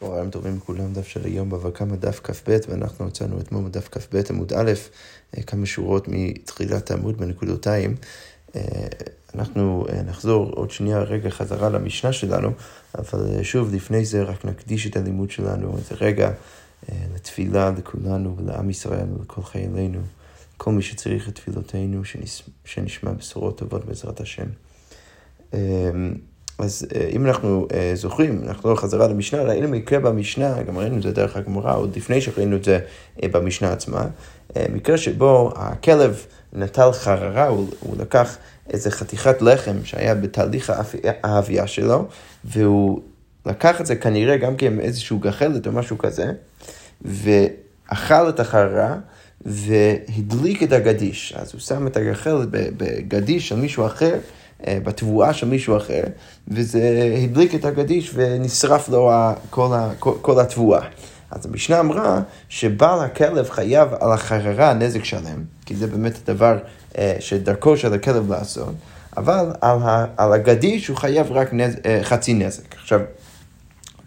צהריים 0.00 0.30
טובים 0.30 0.56
לכולם, 0.56 0.92
דף 0.92 1.06
של 1.08 1.24
היום 1.24 1.50
בבא 1.50 1.70
קמא 1.70 1.96
דף 1.96 2.20
כ"ב, 2.24 2.58
ואנחנו 2.68 3.04
הוצאנו 3.04 3.40
אתמול 3.40 3.64
בדף 3.64 3.88
כ"ב 3.92 4.20
עמוד 4.30 4.52
א', 4.52 4.72
אה, 5.36 5.42
כמה 5.42 5.66
שורות 5.66 6.08
מתחילת 6.08 6.90
העמוד 6.90 7.18
בנקודותיים. 7.18 7.96
אה, 8.56 8.62
אנחנו 9.34 9.86
אה, 9.88 10.02
נחזור 10.02 10.50
עוד 10.50 10.70
שנייה 10.70 10.98
רגע 10.98 11.30
חזרה 11.30 11.68
למשנה 11.68 12.12
שלנו, 12.12 12.50
אבל 12.98 13.42
שוב, 13.42 13.74
לפני 13.74 14.04
זה 14.04 14.22
רק 14.22 14.44
נקדיש 14.44 14.86
את 14.86 14.96
הלימוד 14.96 15.30
שלנו 15.30 15.76
איזה 15.76 15.94
רגע 15.94 16.30
לתפילה 17.14 17.70
לכולנו 17.78 18.36
ולעם 18.36 18.70
ישראל 18.70 19.06
ולכל 19.18 19.42
חיילינו, 19.42 20.00
כל 20.56 20.72
מי 20.72 20.82
שצריך 20.82 21.28
את 21.28 21.34
תפילותינו, 21.34 22.02
שנשמע 22.64 23.12
בשורות 23.12 23.58
טובות 23.58 23.84
בעזרת 23.84 24.20
השם. 24.20 24.46
אז 26.58 26.86
אה, 26.94 27.08
אם 27.12 27.26
אנחנו 27.26 27.66
אה, 27.74 27.90
זוכרים, 27.94 28.40
נחזור 28.44 28.74
חזרה 28.74 29.08
למשנה, 29.08 29.42
ראינו 29.42 29.68
מקרה 29.68 29.98
במשנה, 30.00 30.62
גם 30.62 30.78
ראינו 30.78 30.96
את 30.96 31.02
זה 31.02 31.12
דרך 31.12 31.36
הגמרא, 31.36 31.76
עוד 31.76 31.96
לפני 31.96 32.20
שראינו 32.20 32.56
את 32.56 32.64
זה 32.64 32.78
אה, 33.22 33.28
במשנה 33.28 33.72
עצמה, 33.72 34.06
מקרה 34.72 34.98
שבו 34.98 35.52
הכלב 35.56 36.26
נטל 36.52 36.92
חררה, 36.92 37.46
הוא, 37.46 37.66
הוא 37.80 37.96
לקח 37.98 38.38
איזה 38.70 38.90
חתיכת 38.90 39.42
לחם 39.42 39.84
שהיה 39.84 40.14
בתהליך 40.14 40.72
האבייה 41.04 41.66
שלו, 41.66 42.08
והוא 42.44 43.00
לקח 43.46 43.80
את 43.80 43.86
זה 43.86 43.96
כנראה 43.96 44.36
גם 44.36 44.56
כן 44.56 44.80
איזשהו 44.80 45.18
גחלת 45.18 45.66
או 45.66 45.72
משהו 45.72 45.98
כזה, 45.98 46.32
ואכל 47.02 48.28
את 48.28 48.40
החררה. 48.40 48.96
והדליק 49.46 50.62
את 50.62 50.72
הגדיש. 50.72 51.34
אז 51.36 51.52
הוא 51.52 51.60
שם 51.60 51.86
את 51.86 51.96
הגחלת 51.96 52.48
בגדיש 52.50 53.48
של 53.48 53.56
מישהו 53.56 53.86
אחר, 53.86 54.14
בתבואה 54.66 55.32
של 55.32 55.46
מישהו 55.46 55.76
אחר, 55.76 56.02
וזה 56.48 57.12
הדליק 57.24 57.54
את 57.54 57.64
הגדיש 57.64 58.10
ונשרף 58.14 58.88
לו 58.88 59.10
כל, 59.50 59.76
כל, 59.98 60.12
כל 60.22 60.40
התבואה. 60.40 60.80
אז 61.30 61.46
המשנה 61.46 61.80
אמרה 61.80 62.20
שבעל 62.48 63.00
הכלב 63.00 63.50
חייב 63.50 63.88
על 64.00 64.12
החררה 64.12 64.74
נזק 64.74 65.04
שלם, 65.04 65.44
כי 65.66 65.76
זה 65.76 65.86
באמת 65.86 66.18
הדבר 66.22 66.58
אה, 66.98 67.16
שדרכו 67.20 67.76
של 67.76 67.94
הכלב 67.94 68.32
לעשות, 68.32 68.74
אבל 69.16 69.52
על, 69.60 69.78
ה, 69.82 70.06
על 70.16 70.32
הגדיש 70.32 70.88
הוא 70.88 70.96
חייב 70.96 71.32
רק 71.32 71.52
נז, 71.52 71.76
אה, 71.86 72.00
חצי 72.02 72.34
נזק. 72.34 72.74
עכשיו, 72.74 73.00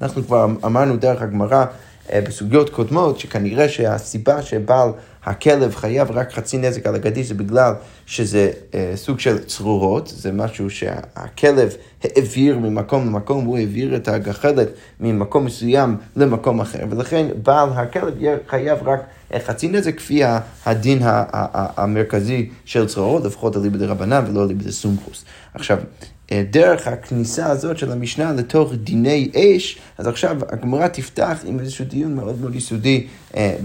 אנחנו 0.02 0.24
כבר 0.24 0.46
אמרנו 0.66 0.98
דרך 0.98 1.22
הגמרא 1.22 1.66
בסוגיות 2.14 2.70
קודמות, 2.70 3.20
שכנראה 3.20 3.70
שהסיבה 3.70 4.42
שבעל 4.42 4.90
הכלב 5.24 5.76
חייב 5.76 6.12
רק 6.12 6.34
חצי 6.34 6.58
נזק 6.58 6.86
על 6.86 6.96
הגדיש 6.96 7.28
זה 7.28 7.34
בגלל 7.34 7.74
שזה 8.06 8.52
אה, 8.74 8.92
סוג 8.96 9.20
של 9.20 9.44
צרורות, 9.44 10.08
זה 10.08 10.32
משהו 10.32 10.70
שהכלב 10.70 11.76
העביר 12.04 12.60
ממקום 12.60 13.06
למקום, 13.06 13.46
הוא 13.46 13.58
העביר 13.58 13.96
את 13.96 14.08
הגחלת 14.08 14.68
ממקום 15.00 15.46
מסוים 15.46 15.98
למקום 16.16 16.62
אחר, 16.62 16.86
ולכן 16.90 17.28
בעל 17.44 17.70
הכלב 17.74 18.14
חייב 18.48 18.88
רק 18.88 19.00
אה, 19.34 19.40
חצי 19.40 19.68
נזק 19.68 19.98
כפי 19.98 20.22
הדין 20.66 21.00
המרכזי 21.04 22.50
של 22.66 22.88
צרורות, 22.88 23.24
לפחות 23.24 23.58
אליבא 23.58 23.78
דרבנן 23.78 24.24
ולא 24.28 24.44
אליבא 24.44 24.64
דסומכוס. 24.64 25.26
עכשיו, 25.54 25.78
אה, 25.78 26.08
דרך 26.50 26.88
הכניסה 26.88 27.48
הזאת 27.48 27.78
של 27.78 27.92
המשנה 27.92 28.32
לתוך 28.32 28.74
דיני 28.74 29.32
אש, 29.36 29.80
אז 29.98 30.08
עכשיו 30.08 30.38
הגמרא 30.50 30.88
תפתח 30.88 31.40
עם 31.46 31.60
איזשהו 31.60 31.86
דיון 31.86 32.16
מאוד 32.16 32.42
מאוד 32.42 32.56
יסודי 32.56 33.08
אה, 33.36 33.56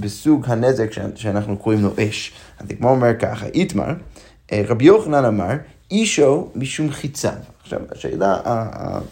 בסוג 0.00 0.44
הנזק 0.46 0.90
שאנחנו 1.14 1.56
קוראים 1.56 1.82
לו 1.82 1.90
אש. 1.98 2.32
אז 2.58 2.66
הגמרא 2.70 2.90
אומר 2.90 3.18
ככה, 3.18 3.46
איתמר, 3.46 3.94
אה, 4.52 4.62
רבי 4.68 4.84
יוחנן 4.84 5.24
אמר, 5.24 5.52
אישו 5.90 6.48
משום 6.54 6.90
חיציו. 6.90 7.32
עכשיו, 7.62 7.80
השאלה 7.92 8.36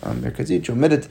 המרכזית 0.03 0.65
שעומדת 0.65 1.07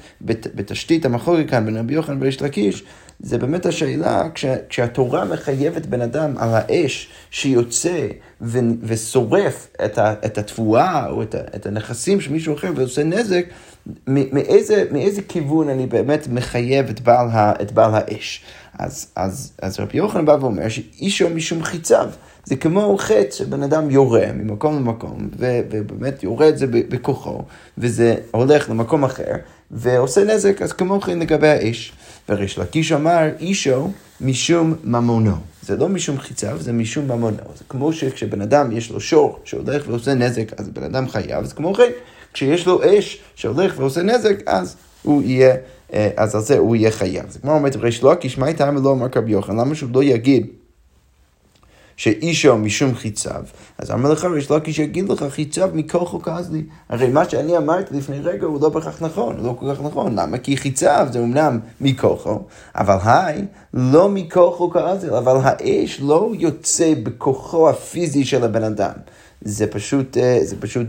בתשתית 0.56 1.06
המחלוקת 1.06 1.50
כאן 1.50 1.66
בין 1.66 1.78
רבי 1.78 1.94
יוחנן 1.94 2.18
וריש 2.22 2.42
לקיש, 2.42 2.84
זה 3.20 3.38
באמת 3.38 3.66
השאלה 3.66 4.30
כש, 4.34 4.46
כשהתורה 4.70 5.26
מחייבת 5.26 5.86
בן 5.86 6.02
אדם 6.02 6.38
על 6.38 6.50
האש 6.52 7.08
שיוצא 7.32 8.08
ו, 8.42 8.60
ושורף 8.84 9.68
את, 9.86 9.98
ה, 9.98 10.14
את 10.26 10.38
התבואה 10.38 11.10
או 11.10 11.22
את, 11.22 11.36
ה, 11.36 11.40
את 11.56 11.66
הנכסים 11.66 12.22
של 12.22 12.32
מישהו 12.32 12.56
אחר 12.56 12.72
ועושה 12.76 13.04
נזק, 13.04 13.46
מאיזה, 14.08 14.84
מאיזה 14.92 15.22
כיוון 15.22 15.70
אני 15.70 15.86
באמת 15.86 16.28
מחייב 16.28 16.90
את 16.90 17.02
בעל, 17.02 17.28
ה, 17.30 17.54
את 17.62 17.72
בעל 17.72 17.92
האש. 17.94 18.44
אז, 18.80 19.08
אז, 19.16 19.54
אז 19.62 19.80
רבי 19.80 19.98
יוחנן 19.98 20.26
בא 20.26 20.38
ואומר 20.42 20.70
שאישו 20.70 21.30
משום 21.30 21.64
חיציו. 21.64 22.10
זה 22.46 22.56
כמו 22.56 22.98
חטא 22.98 23.32
שבן 23.32 23.64
אדם 23.64 23.92
יורה 23.92 24.26
ממקום 24.34 24.76
למקום, 24.76 25.30
ובאמת 25.38 26.24
יורה 26.24 26.50
את 26.50 26.58
זה 26.58 26.66
בכוחו, 26.68 27.44
וזה 27.78 28.16
הולך 28.32 28.70
למקום 28.70 29.04
אחר, 29.04 29.34
ועושה 29.72 30.24
נזק, 30.24 30.62
אז 30.62 30.74
כמו 30.74 31.02
כן 31.02 31.20
לגבי 31.20 31.48
האש. 31.48 31.94
וריש 32.30 32.60
לקיש 32.60 32.92
אמר, 32.92 33.30
אישו 33.40 33.92
משום 34.22 34.74
ממונו. 34.84 35.36
זה 35.62 35.78
לא 35.78 35.90
משום 35.90 36.18
חיציו, 36.18 36.58
זה 36.60 36.74
משום 36.74 37.06
ממונו. 37.06 37.38
זה 37.58 37.64
כמו 37.70 37.94
שכשבן 37.94 38.42
אדם 38.42 38.72
יש 38.72 38.92
לו 38.92 39.00
שור 39.00 39.40
שהולך 39.44 39.84
ועושה 39.88 40.14
נזק, 40.14 40.60
אז 40.60 40.70
בן 40.70 40.84
אדם 40.84 41.10
חייב, 41.10 41.44
אז 41.44 41.54
כמו 41.54 41.74
כן, 41.74 41.90
כשיש 42.34 42.68
לו 42.68 42.82
אש 42.84 43.22
שהולך 43.36 43.74
ועושה 43.78 44.02
נזק, 44.02 44.36
אז 44.46 44.76
הוא 45.04 45.24
יהיה, 45.24 45.56
אה, 45.94 46.10
אז 46.18 46.36
על 46.36 46.42
זה 46.42 46.58
הוא 46.58 46.76
יהיה 46.76 46.92
חייב. 46.92 47.30
זה 47.30 47.40
כמו 47.40 47.52
אומרת 47.52 47.76
ריש 47.76 48.04
לקיש, 48.04 48.38
מה 48.38 48.46
הייתה 48.46 48.70
ולא 48.78 48.92
אמר 48.92 49.10
כרבי 49.10 49.32
יוחנן? 49.32 49.60
למה 49.60 49.76
שהוא 49.76 49.90
לא 49.94 50.04
יגיד 50.04 50.48
שאישו 51.98 52.58
משום 52.58 52.96
חיציו, 52.96 53.44
אז 53.78 53.92
אמר 53.92 54.12
לך 54.12 54.26
ריש 54.26 54.52
לקיש 54.52 54.80
יגיד 54.80 55.10
לך 55.10 55.26
חיציו 55.30 55.70
מכוחו 55.74 56.22
כזלי. 56.22 56.64
הרי 56.90 57.08
מה 57.08 57.30
שאני 57.30 57.58
אמרתי 57.58 57.98
לפני 57.98 58.20
רגע 58.20 58.46
הוא 58.46 58.62
לא 58.62 58.70
בהכרח 58.70 59.02
נכון, 59.02 59.38
הוא 59.38 59.48
לא 59.48 59.56
כל 59.60 59.76
כך 59.76 59.82
נכון. 59.82 60.20
למה? 60.20 60.38
כי 60.38 60.58
חיציו 60.58 61.08
זה 61.12 61.20
אמנם 61.20 61.60
מכוחו, 61.82 62.40
אבל 62.76 62.98
היי, 63.04 63.46
לא 63.74 64.10
מכוחו 64.10 64.70
כזלי, 64.70 65.18
אבל 65.18 65.38
האש 65.44 66.02
לא 66.02 66.32
יוצא 66.40 66.94
בכוחו 67.04 67.70
הפיזי 67.70 68.26
של 68.26 68.44
הבן 68.44 68.64
אדם. 68.64 68.94
זה 69.46 69.68
פשוט, 69.68 70.18
אה, 70.18 70.40
זה 70.42 70.56
פשוט 70.60 70.88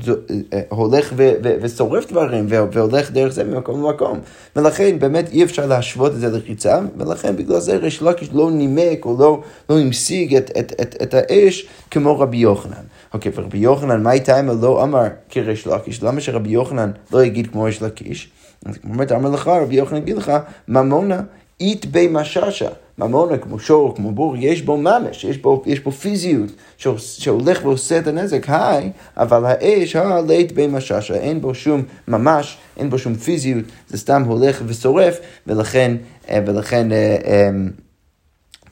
אה, 0.52 0.60
הולך 0.68 1.12
ו, 1.16 1.32
ו, 1.44 1.56
ושורף 1.60 2.06
דברים 2.10 2.46
והולך 2.48 3.10
דרך 3.10 3.32
זה 3.32 3.44
ממקום 3.44 3.82
למקום. 3.82 4.18
ולכן 4.56 4.98
באמת 4.98 5.28
אי 5.32 5.44
אפשר 5.44 5.66
להשוות 5.66 6.12
את 6.12 6.20
זה 6.20 6.28
לחיצה, 6.28 6.78
ולכן 6.96 7.36
בגלל 7.36 7.60
זה 7.60 7.76
ריש 7.76 8.02
לקיש 8.02 8.28
לא 8.32 8.50
נימק 8.50 9.04
או 9.04 9.16
לא, 9.18 9.42
לא 9.70 9.78
המשיג 9.78 10.36
את, 10.36 10.50
את, 10.58 10.72
את, 10.80 10.96
את 11.02 11.14
האש 11.14 11.66
כמו 11.90 12.18
רבי 12.20 12.36
יוחנן. 12.36 12.84
אוקיי, 13.14 13.32
ורבי 13.34 13.58
יוחנן, 13.58 14.02
מה 14.02 14.12
איתה 14.12 14.40
אם 14.40 14.62
לא 14.62 14.82
אמר 14.82 15.04
כריש 15.28 15.66
לקיש? 15.66 16.02
למה 16.02 16.20
שרבי 16.20 16.50
יוחנן 16.50 16.90
לא 17.12 17.24
יגיד 17.24 17.46
כמו 17.46 17.62
ריש 17.62 17.82
לקיש? 17.82 18.30
אז 18.66 18.78
אומרת, 18.84 19.12
אמר 19.12 19.30
לך, 19.30 19.48
רבי 19.48 19.74
יוחנן 19.74 19.98
יגיד 19.98 20.16
לך, 20.16 20.32
ממונה 20.68 21.20
אית 21.60 21.86
בי 21.86 22.08
משאשה. 22.10 22.68
ממונה 22.98 23.38
כמו 23.38 23.58
שור, 23.58 23.96
כמו 23.96 24.12
בור, 24.12 24.36
יש 24.38 24.62
בו 24.62 24.76
ממש, 24.76 25.24
יש 25.24 25.38
בו, 25.38 25.62
יש 25.66 25.80
בו 25.80 25.90
פיזיות 25.90 26.50
שהולך 26.96 27.64
ועושה 27.64 27.98
את 27.98 28.06
הנזק, 28.06 28.44
היי, 28.48 28.90
אבל 29.16 29.44
האש, 29.44 29.96
הלית 29.96 30.52
בי 30.52 30.66
משאשה, 30.66 31.14
אין 31.14 31.40
בו 31.40 31.54
שום 31.54 31.82
ממש, 32.08 32.58
אין 32.76 32.90
בו 32.90 32.98
שום 32.98 33.14
פיזיות, 33.14 33.64
זה 33.88 33.98
סתם 33.98 34.22
הולך 34.22 34.62
ושורף, 34.66 35.18
ולכן, 35.46 35.96
אה, 36.30 36.40
ולכן, 36.46 36.92
אה, 36.92 37.16
אה, 37.24 37.50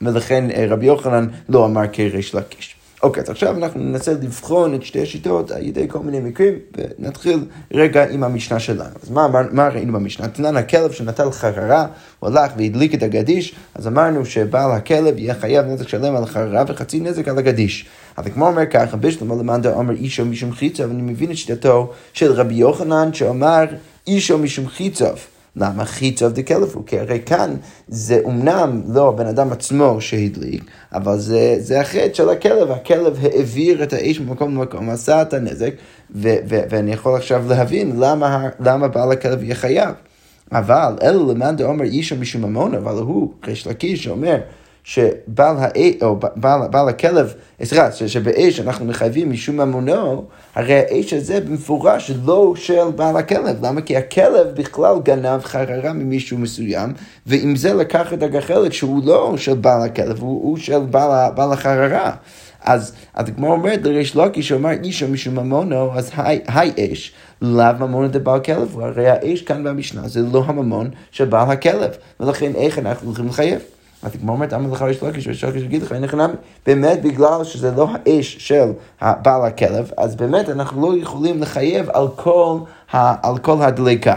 ולכן 0.01 0.45
רבי 0.69 0.85
יוחנן 0.85 1.27
לא 1.49 1.65
אמר 1.65 1.87
כריש 1.91 2.35
לקיש. 2.35 2.75
אוקיי, 3.03 3.23
אז 3.23 3.29
עכשיו 3.29 3.57
אנחנו 3.57 3.79
ננסה 3.79 4.13
לבחון 4.13 4.75
את 4.75 4.83
שתי 4.83 5.01
השיטות 5.01 5.51
על 5.51 5.63
ידי 5.63 5.87
כל 5.89 5.99
מיני 5.99 6.19
מקרים, 6.19 6.53
ונתחיל 6.77 7.45
רגע 7.73 8.09
עם 8.09 8.23
המשנה 8.23 8.59
שלנו. 8.59 8.95
אז 9.03 9.09
מה, 9.09 9.27
מה, 9.51 9.67
ראינו 9.67 9.93
במשנה? 9.93 10.27
תנן 10.27 10.57
הכלב 10.57 10.91
שנטל 10.91 11.31
חררה, 11.31 11.87
הוא 12.19 12.29
הלך 12.29 12.51
והדליק 12.57 12.93
את 12.93 13.03
הגדיש, 13.03 13.55
אז 13.75 13.87
אמרנו 13.87 14.25
שבעל 14.25 14.71
הכלב 14.71 15.17
יהיה 15.17 15.33
חייב 15.33 15.65
נזק 15.65 15.87
שלם 15.87 16.15
על 16.15 16.23
החררה 16.23 16.63
וחצי 16.67 16.99
נזק 16.99 17.27
על 17.27 17.37
הגדיש. 17.37 17.85
אבל 18.17 18.31
כמו 18.31 18.47
אומר 18.47 18.65
ככה, 18.65 18.97
בשלמה 18.97 19.35
למאן 19.35 19.61
אומר 19.65 19.93
אישו 19.93 20.25
משום 20.25 20.51
חיצה, 20.51 20.87
ואני 20.87 21.01
מבין 21.01 21.31
את 21.31 21.37
שיטתו 21.37 21.91
של 22.13 22.31
רבי 22.31 22.55
יוחנן 22.55 23.13
שאמר 23.13 23.65
אישו 24.07 24.37
משום 24.37 24.67
חיצוב. 24.67 25.32
למה 25.55 25.85
חיצוב 25.85 26.31
דקלפו? 26.31 26.85
כי 26.85 26.99
הרי 26.99 27.19
כאן 27.25 27.55
זה 27.87 28.19
אומנם 28.23 28.81
לא 28.87 29.09
הבן 29.09 29.27
אדם 29.27 29.51
עצמו 29.51 30.01
שהדליק, 30.01 30.63
אבל 30.93 31.19
זה, 31.19 31.55
זה 31.59 31.81
החטא 31.81 32.13
של 32.13 32.29
הכלב. 32.29 32.71
הכלב 32.71 33.17
העביר 33.21 33.83
את 33.83 33.93
האש 33.93 34.19
ממקום 34.19 34.55
למקום, 34.55 34.89
עשה 34.89 35.21
את 35.21 35.33
הנזק, 35.33 35.73
ו- 36.15 36.35
ו- 36.49 36.61
ואני 36.69 36.93
יכול 36.93 37.15
עכשיו 37.15 37.43
להבין 37.49 37.99
למה, 37.99 38.49
למה 38.59 38.87
בעל 38.87 39.11
הכלב 39.11 39.43
יהיה 39.43 39.55
חייב. 39.55 39.95
אבל 40.51 40.95
אלו 41.03 41.33
למאן 41.33 41.55
דאמר 41.55 41.83
אישו 41.83 42.15
משום 42.15 42.41
ממון, 42.41 42.75
אבל 42.75 42.93
הוא, 42.95 43.33
ריש 43.47 43.67
לקיש, 43.67 44.03
שאומר 44.03 44.37
שבעל 44.83 45.55
האש, 45.59 45.93
או 46.01 46.15
בעל, 46.35 46.67
בעל 46.67 46.89
הכלב, 46.89 47.33
סליחה, 47.63 47.91
שבאש 47.91 48.59
אנחנו 48.59 48.85
מחייבים 48.85 49.31
משום 49.31 49.57
ממונו, 49.57 50.25
הרי 50.55 50.73
האש 50.73 51.13
הזה 51.13 51.41
במפורש 51.41 52.11
לא 52.25 52.53
של 52.55 52.91
בעל 52.95 53.17
הכלב. 53.17 53.65
למה? 53.65 53.81
כי 53.81 53.97
הכלב 53.97 54.47
בכלל 54.55 54.95
גנב 55.03 55.41
חררה 55.41 55.93
ממישהו 55.93 56.37
מסוים, 56.37 56.93
ועם 57.25 57.55
זה 57.55 57.73
לקח 57.73 58.13
את 58.13 58.23
הגחלת 58.23 58.73
שהוא 58.73 59.01
לא 59.05 59.37
של 59.37 59.53
בעל 59.53 59.81
הכלב, 59.81 60.19
הוא, 60.19 60.43
הוא 60.43 60.57
של 60.57 60.79
בעל, 60.79 61.31
בעל 61.35 61.53
החררה. 61.53 62.11
אז 62.63 62.93
הגמרא 63.15 63.51
אומרת 63.51 63.79
לריש 63.83 64.15
לוקי 64.15 64.43
שאומר 64.43 64.71
אישו 64.83 65.07
משום 65.07 65.39
ממונו, 65.39 65.93
אז 65.97 66.11
היי 66.47 66.71
אש, 66.79 67.13
לאו 67.41 67.73
ממונו 67.79 68.07
דבעל 68.07 68.39
כלב, 68.39 68.79
הרי 68.79 69.09
האש 69.09 69.41
כאן 69.41 69.63
במשנה 69.63 70.07
זה 70.07 70.21
לא 70.33 70.43
הממון 70.47 70.89
של 71.11 71.25
בעל 71.25 71.51
הכלב, 71.51 71.91
ולכן 72.19 72.51
איך 72.55 72.79
אנחנו 72.79 73.07
הולכים 73.07 73.27
לחייב? 73.27 73.59
אז 74.03 74.15
הגמרא 74.15 74.35
אומרת, 74.35 74.53
אמר 74.53 74.71
לך 74.71 74.81
ריש 74.81 75.03
לוקיש, 75.03 75.27
ריש 75.27 75.43
לוקיש 75.43 75.63
יגיד 75.63 75.81
לך, 75.81 75.91
נמי. 76.13 76.33
באמת 76.65 77.01
בגלל 77.01 77.43
שזה 77.43 77.71
לא 77.71 77.87
האש 77.93 78.37
של 78.39 78.71
בעל 78.99 79.45
הכלב, 79.45 79.91
אז 79.97 80.15
באמת 80.15 80.49
אנחנו 80.49 80.81
לא 80.81 80.97
יכולים 80.97 81.41
לחייב 81.41 81.89
על 81.89 82.07
כל, 82.15 82.57
על 82.91 83.37
כל 83.37 83.61
הדליקה. 83.61 84.15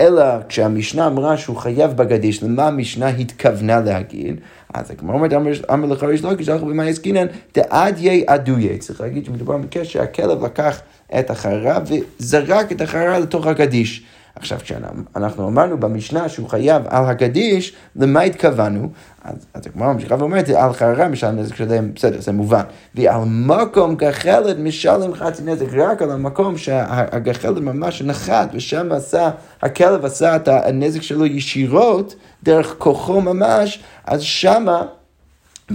אלא 0.00 0.24
כשהמשנה 0.48 1.06
אמרה 1.06 1.36
שהוא 1.36 1.56
חייב 1.56 1.96
בגדיש, 1.96 2.42
למה 2.42 2.66
המשנה 2.66 3.08
התכוונה 3.08 3.80
להגיד? 3.80 4.40
אז 4.74 4.90
הגמרא 4.90 5.14
אומרת, 5.14 5.32
אמר 5.72 5.86
לך 5.86 6.02
ריש 6.02 6.22
לוקיש, 6.22 6.48
אנחנו 6.48 6.66
במאי 6.66 6.88
עסקינן, 6.88 7.26
דעדיה 7.54 8.24
עדויה. 8.26 8.78
צריך 8.78 9.00
להגיד 9.00 9.24
שמדובר 9.24 9.56
במקרה 9.56 9.84
שהכלב 9.84 10.44
לקח 10.44 10.80
את 11.18 11.30
החררה 11.30 11.78
וזרק 11.86 12.72
את 12.72 12.80
החררה 12.80 13.18
לתוך 13.18 13.46
הגדיש. 13.46 14.04
עכשיו, 14.36 14.58
כשאנחנו 14.58 15.48
אמרנו 15.48 15.80
במשנה 15.80 16.28
שהוא 16.28 16.48
חייב 16.48 16.82
על 16.88 17.04
הגדיש, 17.04 17.72
למה 17.96 18.20
התכוונו? 18.20 18.88
אז, 19.24 19.46
אז 19.54 19.66
הגמרא 19.66 19.92
ממשיכה 19.92 20.14
ואומרת, 20.18 20.48
על 20.48 20.72
חררה 20.72 21.08
משלם 21.08 21.36
נזק 21.36 21.54
שלם, 21.54 21.94
בסדר, 21.94 22.20
זה 22.20 22.32
מובן. 22.32 22.62
ועל 22.94 23.20
מקום 23.26 23.96
גחלת 23.96 24.58
משלם 24.58 25.14
חצי 25.14 25.42
נזק, 25.42 25.66
רק 25.72 26.02
על 26.02 26.10
המקום 26.10 26.58
שהגחלת 26.58 27.56
ממש 27.56 28.02
נחת, 28.02 28.48
ושם 28.54 28.92
עשה, 28.92 29.30
הכלב 29.62 30.04
עשה 30.04 30.36
את 30.36 30.48
הנזק 30.48 31.02
שלו 31.02 31.26
ישירות, 31.26 32.14
דרך 32.42 32.74
כוחו 32.78 33.20
ממש, 33.20 33.82
אז 34.04 34.22
שמה, 34.22 34.82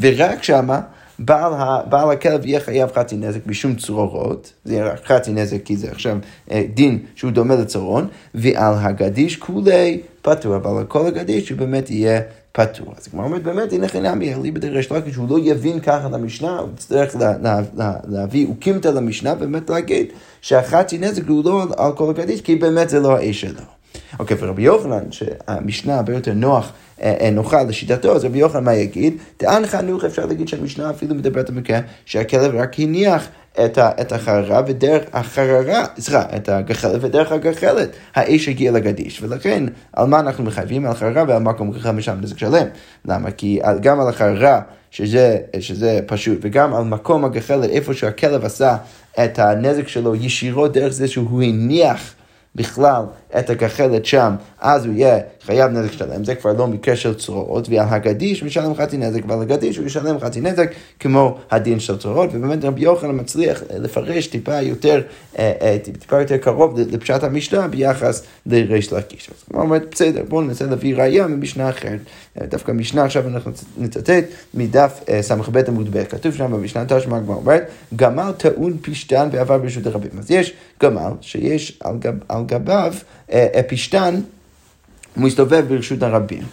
ורק 0.01 0.43
שמה, 0.43 0.81
בעל, 1.25 1.53
ה, 1.53 1.81
בעל 1.89 2.11
הכלב 2.11 2.45
יהיה 2.45 2.59
חייב 2.59 2.91
חצי 2.91 3.17
נזק 3.17 3.45
בשום 3.45 3.75
צרורות, 3.75 4.53
זה 4.65 4.73
יהיה 4.73 4.93
רק 4.93 5.05
חצי 5.05 5.31
נזק 5.31 5.63
כי 5.65 5.77
זה 5.77 5.91
עכשיו 5.91 6.17
אה, 6.51 6.63
דין 6.73 6.99
שהוא 7.15 7.31
דומה 7.31 7.55
לצרון, 7.55 8.07
ועל 8.35 8.73
הגדיש 8.77 9.35
כולי 9.35 10.01
פטור, 10.21 10.55
אבל 10.55 10.77
על 10.77 10.85
כל 10.85 11.07
הגדיש 11.07 11.49
הוא 11.49 11.57
באמת 11.57 11.89
יהיה 11.89 12.21
פטור. 12.51 12.93
אז 12.97 13.07
כמו 13.07 13.23
אומרת, 13.23 13.43
באמת, 13.43 13.73
הנה 13.73 13.87
חינמי, 13.87 14.33
אליבא 14.33 14.59
דרש 14.59 14.91
לקיש, 14.91 15.15
הוא 15.15 15.29
לא 15.29 15.39
יבין 15.43 15.79
ככה 15.79 16.07
את 16.07 16.13
המשנה, 16.13 16.59
הוא 16.59 16.69
יצטרך 16.73 17.15
לה, 17.15 17.37
לה, 17.37 17.59
לה, 17.75 17.93
להביא 18.07 18.47
אוקימתא 18.47 18.87
למשנה, 18.87 19.35
באמת 19.35 19.69
להגיד 19.69 20.07
שהחצי 20.41 20.97
נזק 20.97 21.27
הוא 21.27 21.45
לא 21.45 21.63
על 21.77 21.91
כל 21.91 22.09
הגדיש, 22.09 22.41
כי 22.41 22.55
באמת 22.55 22.89
זה 22.89 22.99
לא 22.99 23.17
האש 23.17 23.41
שלו. 23.41 23.80
אוקיי, 24.19 24.37
ורבי 24.39 24.61
יוחנן, 24.61 25.11
שהמשנה 25.11 25.95
הרבה 25.95 26.13
יותר 26.13 26.33
נוח, 26.33 26.71
אה, 27.01 27.15
אה, 27.21 27.29
נוחה 27.29 27.63
לשיטתו, 27.63 28.15
אז 28.15 28.25
רבי 28.25 28.39
יוחנן 28.39 28.63
מה 28.63 28.73
יגיד? 28.73 29.17
טען 29.37 29.67
חנוך, 29.67 30.05
אפשר 30.05 30.25
להגיד 30.25 30.47
שהמשנה 30.47 30.89
אפילו 30.89 31.15
מדברת 31.15 31.49
במקרה 31.49 31.79
שהכלב 32.05 32.55
רק 32.55 32.79
הניח 32.79 33.27
את, 33.65 33.77
ה, 33.77 33.91
את 34.01 34.11
החררה, 34.11 34.61
ודרך 34.67 35.03
החררה, 35.13 35.85
סליחה, 35.99 36.23
את 36.35 36.49
הגחלת, 36.49 37.03
ודרך 37.03 37.31
הגחלת 37.31 37.89
האש 38.15 38.47
הגיע 38.47 38.71
לגדיש. 38.71 39.21
ולכן, 39.21 39.63
על 39.93 40.07
מה 40.07 40.19
אנחנו 40.19 40.43
מחייבים? 40.43 40.85
על 40.85 40.93
חררה 40.93 41.23
ועל 41.27 41.41
מקום 41.41 41.71
גחל 41.71 41.91
משם 41.91 42.17
נזק 42.21 42.37
שלם. 42.37 42.67
למה? 43.05 43.31
כי 43.31 43.59
גם 43.81 43.99
על 43.99 44.07
החררה, 44.07 44.61
שזה, 44.91 45.37
שזה 45.59 45.99
פשוט, 46.05 46.37
וגם 46.41 46.73
על 46.73 46.83
מקום 46.83 47.25
הגחלת, 47.25 47.69
איפה 47.69 47.93
שהכלב 47.93 48.45
עשה 48.45 48.77
את 49.23 49.39
הנזק 49.39 49.87
שלו 49.87 50.15
ישירות 50.15 50.73
דרך 50.73 50.93
זה 50.93 51.07
שהוא 51.07 51.43
הניח 51.43 52.13
בכלל 52.55 53.03
את 53.39 53.49
הגחלת 53.49 54.05
שם, 54.05 54.33
אז 54.59 54.85
הוא 54.85 54.93
יהיה 54.93 55.19
חייב 55.41 55.71
נזק 55.71 55.91
שלם, 55.91 56.23
זה 56.23 56.35
כבר 56.35 56.53
לא 56.53 56.67
מקרה 56.67 56.95
של 56.95 57.13
צרורות, 57.13 57.69
ועל 57.69 57.87
הגדיש 57.89 58.41
הוא 58.41 58.47
ישלם 58.47 58.75
חצי 58.75 58.97
נזק, 58.97 59.21
ועל 59.27 59.41
הגדיש 59.41 59.77
הוא 59.77 59.85
ישלם 59.85 60.19
חצי 60.19 60.41
נזק 60.41 60.71
כמו 60.99 61.37
הדין 61.51 61.79
של 61.79 61.97
צרורות, 61.97 62.29
ובאמת 62.33 62.65
רבי 62.65 62.81
יוחנן 62.81 63.19
מצליח 63.19 63.63
לפרש 63.79 64.27
טיפה 64.27 64.61
יותר, 64.61 65.01
אה, 65.39 65.51
אה, 65.61 65.77
טיפה 65.83 66.19
יותר 66.19 66.37
קרוב 66.37 66.79
לפשט 66.79 67.23
המשנה 67.23 67.67
ביחס 67.67 68.23
לריש 68.45 68.93
לקיש. 68.93 69.29
אז 69.29 69.43
הוא 69.51 69.61
אומר, 69.61 69.77
בסדר, 69.91 70.23
בואו 70.27 70.41
ננסה 70.41 70.65
להביא 70.65 70.95
ראייה 70.95 71.27
ממשנה 71.27 71.69
אחרת. 71.69 71.99
אה, 72.41 72.45
דווקא 72.45 72.71
משנה 72.71 73.03
עכשיו 73.03 73.27
אנחנו 73.27 73.51
נצטט 73.77 74.23
מדף 74.53 74.99
ס"ב 75.21 75.57
עמוד 75.67 75.97
ב', 75.97 76.03
כתוב 76.03 76.33
שם 76.35 76.51
במשנה 76.51 76.85
תשמע 76.87 77.19
כבר 77.19 77.33
אומרת, 77.33 77.69
גמל 77.95 78.31
טעון 78.37 78.77
פשטן 78.81 79.29
ועבר 79.31 79.57
ברשות 79.57 79.85
הרבים. 79.85 80.11
אז 80.19 80.31
יש 80.31 80.53
גמל 80.81 81.11
שיש 81.21 81.77
על, 81.79 81.97
גב, 81.99 82.13
על 82.29 82.43
גביו 82.45 82.93
פשטן, 83.67 84.15
הוא 85.15 85.23
מסתובב 85.23 85.65
ברשות 85.69 86.03
הרבים. 86.03 86.43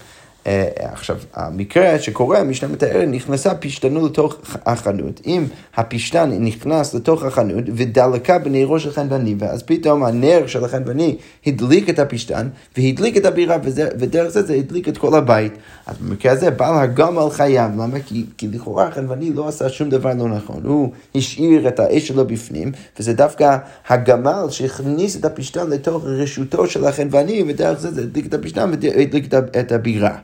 אה, 0.48 0.68
עכשיו, 0.92 1.16
המקרה 1.34 1.98
שקורה, 1.98 2.38
המשנה 2.38 2.68
מתארת, 2.68 3.08
נכנסה 3.08 3.54
פשטנו 3.54 4.06
לתוך 4.06 4.36
החנות. 4.66 5.20
אם 5.26 5.44
הפשטן 5.76 6.30
נכנס 6.30 6.94
לתוך 6.94 7.24
החנות 7.24 7.64
ודלקה 7.74 8.38
בנרו 8.38 8.80
של 8.80 8.90
חנווני, 8.90 9.34
ואז 9.38 9.62
פתאום 9.62 10.04
הנר 10.04 10.46
של 10.46 10.64
החנווני 10.64 11.16
הדליק 11.46 11.90
את 11.90 11.98
הפשטן 11.98 12.48
והדליק 12.76 13.16
את 13.16 13.24
הבירה, 13.24 13.56
ודרך 13.98 14.28
זה 14.28 14.42
זה 14.42 14.54
הדליק 14.54 14.88
את 14.88 14.98
כל 14.98 15.14
הבית. 15.14 15.52
אז 15.86 15.96
במקרה 15.98 16.32
הזה 16.32 16.50
בעל 16.50 16.74
הגמל 16.78 17.30
חייב, 17.30 17.72
למה? 17.72 18.00
כי, 18.06 18.24
כי 18.36 18.48
לכאורה 18.48 18.88
החנווני 18.88 19.32
לא 19.32 19.48
עשה 19.48 19.68
שום 19.68 19.90
דבר 19.90 20.12
לא 20.14 20.28
נכון. 20.28 20.60
הוא 20.64 20.92
השאיר 21.14 21.68
את 21.68 21.80
האש 21.80 22.08
שלו 22.08 22.26
בפנים, 22.26 22.72
וזה 22.98 23.12
דווקא 23.12 23.56
הגמל 23.88 24.46
שהכניס 24.50 25.16
את 25.16 25.24
הפשטן 25.24 25.70
לתוך 25.70 26.04
רשותו 26.04 26.66
של 26.66 26.84
החנווני, 26.84 27.44
ודרך 27.48 27.80
זה 27.80 27.90
זה 27.90 28.02
הדליק 28.02 28.26
את 28.26 28.34
הפשטן 28.34 28.70
והדליק 28.70 29.34
את 29.34 29.72
הבירה. 29.72 30.18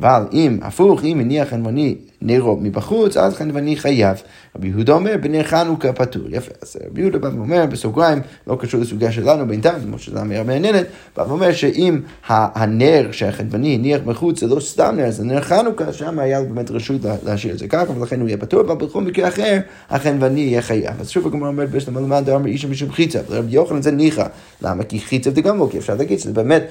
אבל 0.00 0.22
אם, 0.32 0.58
הפוך, 0.62 1.04
אם 1.04 1.20
הניח 1.20 1.48
חנווני 1.48 1.96
נרו 2.22 2.56
מבחוץ, 2.60 3.16
אז 3.16 3.34
חנווני 3.34 3.76
חייב. 3.76 4.22
רבי 4.56 4.68
יהודה 4.68 4.92
אומר, 4.92 5.14
בני 5.20 5.44
חנוכה 5.44 5.92
פטור. 5.92 6.22
יפה, 6.28 6.50
אז 6.62 6.76
רבי 6.90 7.00
יהודה 7.00 7.18
בא 7.18 7.28
ואומר, 7.36 7.66
בסוגריים, 7.66 8.18
לא 8.46 8.56
קשור 8.60 8.80
לסוגיה 8.80 9.12
שלנו 9.12 9.48
בינתיים, 9.48 9.82
למרות 9.84 10.00
שזו 10.00 10.20
אמירה 10.20 10.44
מעניינת, 10.44 10.86
בא 11.16 11.22
ואומר 11.22 11.52
שאם 11.52 12.00
הנר 12.28 13.08
שהחנווני 13.12 13.74
הניח 13.74 14.00
בחוץ 14.04 14.40
זה 14.40 14.46
לא 14.46 14.60
סתם 14.60 14.94
נר, 14.96 15.10
זה 15.10 15.24
נר 15.24 15.40
חנוכה, 15.40 15.92
שם 15.92 16.18
היה 16.18 16.42
באמת 16.42 16.70
רשות 16.70 17.00
להשאיר 17.24 17.54
את 17.54 17.58
זה 17.58 17.68
ככה, 17.68 17.92
ולכן 17.92 18.20
הוא 18.20 18.28
יהיה 18.28 18.38
פטור, 18.38 18.60
אבל 18.60 18.74
בכל 18.74 19.00
מקרה 19.00 19.28
אחר, 19.28 19.58
החנווני 19.90 20.40
יהיה 20.40 20.62
חייב. 20.62 21.00
אז 21.00 21.08
שוב 21.08 21.26
הגמרא 21.26 21.48
אומרת, 21.48 21.70
בשלמה 21.70 22.00
למען 22.00 22.24
דאמר 22.24 22.46
איש 22.46 22.64
משום 22.64 22.90
חיצה, 22.92 23.20
ורבי 23.28 23.52
יוחנן 23.52 23.82
זה 23.82 23.90
ניחא. 23.90 24.26
למה? 24.62 24.84
כי 24.84 25.00
חיצה 25.00 25.30
זה 25.30 25.40
גם 25.40 25.58
לא, 25.58 25.68
כי 25.70 25.78
אפשר 25.78 25.94
להגיד 25.94 26.18
שזה 26.18 26.32
באמת, 26.32 26.62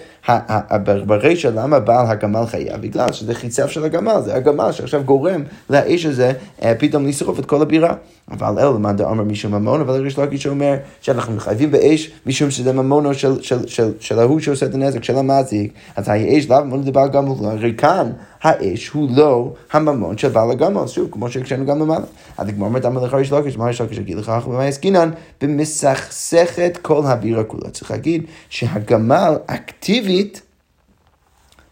ברישא 1.06 1.48
למה 1.48 1.80
בעל 1.80 2.06
הגמל 2.07 2.46
חייב? 2.46 2.81
בגלל 2.81 3.12
שזה 3.12 3.34
חיצה 3.34 3.68
של 3.68 3.84
הגמל, 3.84 4.22
זה 4.25 4.36
הגמל 4.36 4.72
שעכשיו 4.72 5.04
גורם 5.04 5.38
לאש 5.69 6.06
הזה 6.06 6.31
אה, 6.63 6.74
פתאום 6.75 7.07
לשרוף 7.07 7.39
את 7.39 7.45
כל 7.45 7.62
הבירה. 7.62 7.94
אבל 8.31 8.59
אלו 8.59 8.74
למאן 8.74 8.95
דאמר 8.95 9.24
משום 9.24 9.56
ממון, 9.56 9.81
אבל 9.81 10.07
יש 10.07 10.19
לקיש 10.19 10.44
שאומר 10.44 10.75
שאנחנו 11.01 11.36
מחייבים 11.36 11.71
באש 11.71 12.12
משום 12.25 12.51
שזה 12.51 12.74
ממונו 12.74 13.13
של, 13.13 13.41
של, 13.41 13.68
של, 13.68 13.91
של 14.00 14.19
ההוא 14.19 14.39
שעושה 14.39 14.65
את 14.65 14.74
הנזק, 14.74 15.03
של 15.03 15.18
המזיק, 15.18 15.74
אז 15.95 16.09
האש 16.09 16.50
לאו 16.50 16.65
ממון 16.65 16.83
לבעל 16.86 17.09
גמל, 17.09 17.30
הרי 17.41 17.74
כאן 17.77 18.12
האש 18.41 18.88
הוא 18.88 19.10
לא 19.15 19.53
הממון 19.72 20.17
של 20.17 20.29
בעל 20.29 20.51
הגמל, 20.51 20.88
שוב, 20.88 21.10
כמו 21.12 21.31
שהקשנו 21.31 21.65
גם 21.65 21.79
למעלה. 21.79 22.05
אז 22.38 22.48
הגמר 22.48 22.65
אומרת, 22.65 22.86
אמר 22.86 23.03
לך 23.03 23.13
ריש 23.13 23.31
לקיש, 23.31 23.58
מה 23.58 23.69
יש 23.69 23.81
לקיש 23.81 23.98
להגיד 23.98 24.17
לך, 24.17 24.29
אנחנו 24.29 24.51
במה 24.51 24.63
עסקינן? 24.63 25.10
במסכסכת 25.41 26.79
כל 26.81 27.01
הבירה 27.05 27.43
כולה. 27.43 27.69
צריך 27.69 27.91
להגיד 27.91 28.24
שהגמל 28.50 29.34
אקטיבית 29.48 30.41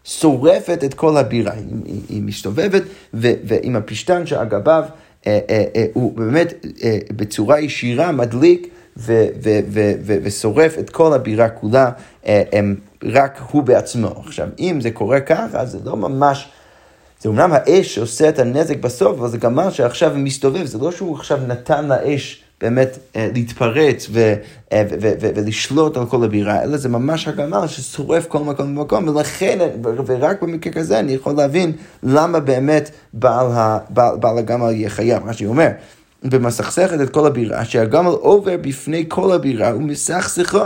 שורפת 0.08 0.84
את 0.84 0.94
כל 0.94 1.16
הבירה, 1.16 1.52
היא, 1.52 1.64
היא, 1.84 2.00
היא 2.08 2.22
מסתובבת 2.22 2.82
ו, 3.14 3.32
ועם 3.44 3.76
הפשטן 3.76 4.26
שאגביו 4.26 4.84
אה, 5.26 5.38
אה, 5.50 5.64
אה, 5.76 5.86
הוא 5.92 6.16
באמת 6.16 6.54
אה, 6.82 6.98
בצורה 7.16 7.60
ישירה 7.60 8.12
מדליק 8.12 8.68
ו, 8.96 9.26
ו, 9.42 9.58
ו, 9.68 9.92
ו, 10.02 10.16
ושורף 10.22 10.78
את 10.78 10.90
כל 10.90 11.12
הבירה 11.12 11.48
כולה, 11.48 11.90
אה, 12.26 12.42
אה, 12.52 12.60
רק 13.04 13.40
הוא 13.50 13.62
בעצמו. 13.62 14.22
עכשיו, 14.26 14.48
אם 14.58 14.78
זה 14.80 14.90
קורה 14.90 15.20
ככה, 15.20 15.66
זה 15.66 15.78
לא 15.84 15.96
ממש... 15.96 16.48
זה 17.20 17.28
אומנם 17.28 17.50
האש 17.52 17.94
שעושה 17.94 18.28
את 18.28 18.38
הנזק 18.38 18.76
בסוף, 18.76 19.18
אבל 19.18 19.28
זה 19.28 19.38
גמר 19.38 19.70
שעכשיו 19.70 20.12
מסתובב, 20.16 20.64
זה 20.64 20.78
לא 20.78 20.92
שהוא 20.92 21.16
עכשיו 21.16 21.38
נתן 21.46 21.88
לאש 21.88 22.42
באמת 22.60 22.98
אה, 23.16 23.28
להתפרץ 23.34 24.06
ו, 24.10 24.34
אה, 24.72 24.82
ו, 24.90 24.94
ו, 25.02 25.12
ו, 25.20 25.30
ולשלוט 25.34 25.96
על 25.96 26.06
כל 26.06 26.24
הבירה, 26.24 26.62
אלא 26.62 26.76
זה 26.76 26.88
ממש 26.88 27.28
הגמל 27.28 27.66
ששורף 27.66 28.26
כל 28.26 28.38
מקום 28.38 28.78
ומקום, 28.78 29.08
ולכן, 29.08 29.58
ורק 29.82 30.42
במקרה 30.42 30.72
כזה 30.72 30.98
אני 30.98 31.12
יכול 31.12 31.32
להבין 31.32 31.72
למה 32.02 32.40
באמת 32.40 32.90
בעל, 33.12 33.46
ה, 33.52 33.78
בעל, 33.90 34.16
בעל 34.16 34.38
הגמל 34.38 34.70
יהיה 34.70 34.90
חייב, 34.90 35.24
מה 35.24 35.32
שהיא 35.32 35.48
אומר. 35.48 35.68
ומסכסכת 36.22 37.00
את 37.00 37.10
כל 37.10 37.26
הבירה, 37.26 37.64
שהגמל 37.64 38.10
עובר 38.10 38.56
בפני 38.60 39.04
כל 39.08 39.32
הבירה 39.32 39.76
ומסכסכו. 39.76 40.58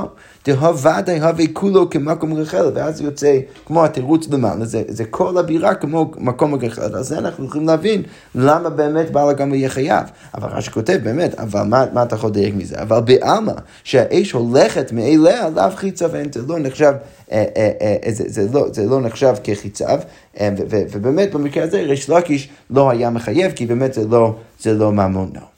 דהוודאי 0.47 1.21
הווה 1.21 1.45
כולו 1.53 1.91
כמקום 1.91 2.35
רחל, 2.35 2.71
ואז 2.75 3.01
יוצא 3.01 3.39
כמו 3.67 3.85
התירוץ 3.85 4.29
למעלה, 4.31 4.65
זה, 4.65 4.83
זה 4.89 5.05
כל 5.05 5.39
הבירה 5.39 5.75
כמו 5.75 6.11
מקום 6.19 6.55
רחל, 6.55 6.97
אז 6.97 7.09
זה 7.09 7.19
אנחנו 7.19 7.45
יכולים 7.45 7.67
להבין 7.67 8.03
למה 8.35 8.71
באמת 8.71 9.11
בעל 9.11 9.29
הגמל 9.29 9.55
יהיה 9.55 9.69
חייב. 9.69 10.05
אבל 10.35 10.49
רש"י 10.49 10.71
כותב 10.71 10.99
באמת, 11.03 11.35
אבל 11.35 11.63
מה, 11.63 11.85
מה 11.93 12.03
אתה 12.03 12.15
יכול 12.15 12.31
לדייק 12.31 12.55
מזה? 12.55 12.83
אבל 12.83 13.01
בעלמא, 13.01 13.53
שהאש 13.85 14.33
הולכת 14.33 14.93
מאליה, 14.93 15.49
לאו 15.49 15.71
חיצה 15.75 16.07
ואין, 16.13 16.33
זה 16.33 16.41
לא 16.49 16.59
נחשב, 16.59 16.93
אה, 17.33 17.45
אה, 17.57 17.73
אה, 17.83 18.13
זה, 18.13 18.25
זה, 18.27 18.49
לא, 18.53 18.67
זה 18.73 18.87
לא 18.87 19.01
נחשב 19.01 19.35
כחיצב, 19.45 19.99
אה, 20.41 20.49
ובאמת 20.67 21.35
במקרה 21.35 21.65
הזה 21.65 21.81
ריש 21.81 22.11
לקיש 22.11 22.49
לא 22.71 22.91
היה 22.91 23.11
מחייב, 23.11 23.53
כי 23.53 23.67
באמת 23.67 23.95
זה 23.95 24.07
לא, 24.09 24.35
זה 24.61 24.75
לא 24.75 24.93
ממונו. 24.93 25.52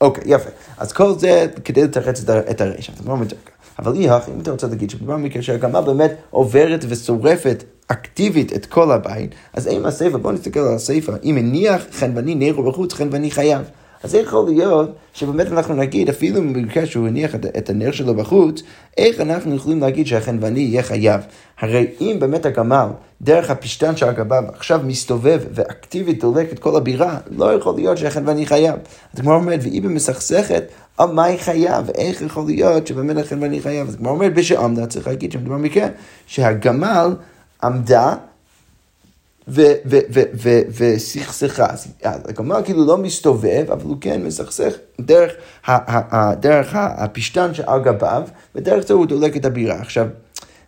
אוקיי, 0.00 0.24
יפה. 0.26 0.50
אז 0.78 0.92
כל 0.92 1.18
זה 1.18 1.46
כדי 1.64 1.84
לתרץ 1.84 2.24
את 2.50 2.60
הרשע. 2.60 2.92
אבל 3.78 3.94
אי 3.94 4.10
הכי, 4.10 4.30
אם 4.30 4.40
אתה 4.40 4.50
רוצה 4.50 4.66
להגיד 4.66 4.90
שמדובר 4.90 5.14
במקרה 5.14 5.42
שהגמל 5.42 5.80
באמת 5.80 6.14
עוברת 6.30 6.84
ושורפת 6.88 7.64
אקטיבית 7.88 8.52
את 8.52 8.66
כל 8.66 8.92
הבית, 8.92 9.34
אז 9.52 9.68
אם 9.68 9.86
הסיפה, 9.86 10.18
בואו 10.18 10.32
נסתכל 10.32 10.60
על 10.60 10.74
הסיפה, 10.74 11.12
אם 11.24 11.36
הניח 11.36 11.82
חנווני 11.92 12.34
נר 12.34 12.60
בחוץ, 12.60 12.92
חנווני 12.92 13.30
חייב. 13.30 13.62
אז 14.02 14.14
איך 14.14 14.26
יכול 14.26 14.46
להיות 14.46 14.90
שבאמת 15.14 15.52
אנחנו 15.52 15.74
נגיד, 15.74 16.08
אפילו 16.08 16.40
במקרה 16.40 16.86
שהוא 16.86 17.06
הניח 17.06 17.34
את, 17.34 17.46
את 17.58 17.70
הנר 17.70 17.92
שלו 17.92 18.14
בחוץ, 18.14 18.62
איך 18.96 19.20
אנחנו 19.20 19.54
יכולים 19.54 19.80
להגיד 19.80 20.06
שהחנווני 20.06 20.60
יהיה 20.60 20.82
חייב? 20.82 21.20
הרי 21.60 21.86
אם 22.00 22.16
באמת 22.20 22.46
הגמל, 22.46 22.88
דרך 23.22 23.50
הפשטן 23.50 23.96
של 23.96 24.08
הגמל, 24.08 24.44
עכשיו 24.54 24.80
מסתובב 24.84 25.40
ואקטיבית 25.54 26.20
דולק 26.20 26.52
את 26.52 26.58
כל 26.58 26.76
הבירה, 26.76 27.18
לא 27.30 27.54
יכול 27.54 27.74
להיות 27.74 27.98
שהחנווני 27.98 28.46
חייב. 28.46 28.76
אז 29.14 29.20
כמו 29.20 29.34
אומרת, 29.34 29.60
והיא 29.62 29.82
במסכסכת, 29.82 30.64
על 30.98 31.12
מה 31.12 31.24
היא 31.24 31.38
חייב? 31.38 31.90
איך 31.94 32.22
יכול 32.22 32.46
להיות 32.46 32.86
שבאמת 32.86 33.16
החנווני 33.16 33.60
חייב? 33.60 33.88
אז 33.88 33.96
כמו 33.96 34.10
אומרת, 34.10 34.34
בשעמדה 34.34 34.86
צריך 34.86 35.06
להגיד 35.06 35.32
שמדובר 35.32 35.54
במקרה 35.54 35.86
שהגמל 36.26 37.14
עמדה 37.62 38.14
וסכסכה. 40.70 41.66
הגמל 42.02 42.60
כאילו 42.64 42.86
לא 42.86 42.98
מסתובב, 42.98 43.64
אבל 43.72 43.84
הוא 43.84 43.96
כן 44.00 44.22
מסכסך 44.22 44.74
דרך, 45.00 45.32
דרך 46.40 46.68
הפשטן 46.74 47.54
שעל 47.54 47.82
גביו, 47.82 48.22
ודרך 48.54 48.86
זה 48.86 48.94
הוא 48.94 49.06
דולק 49.06 49.36
את 49.36 49.44
הבירה. 49.44 49.74
עכשיו, 49.74 50.06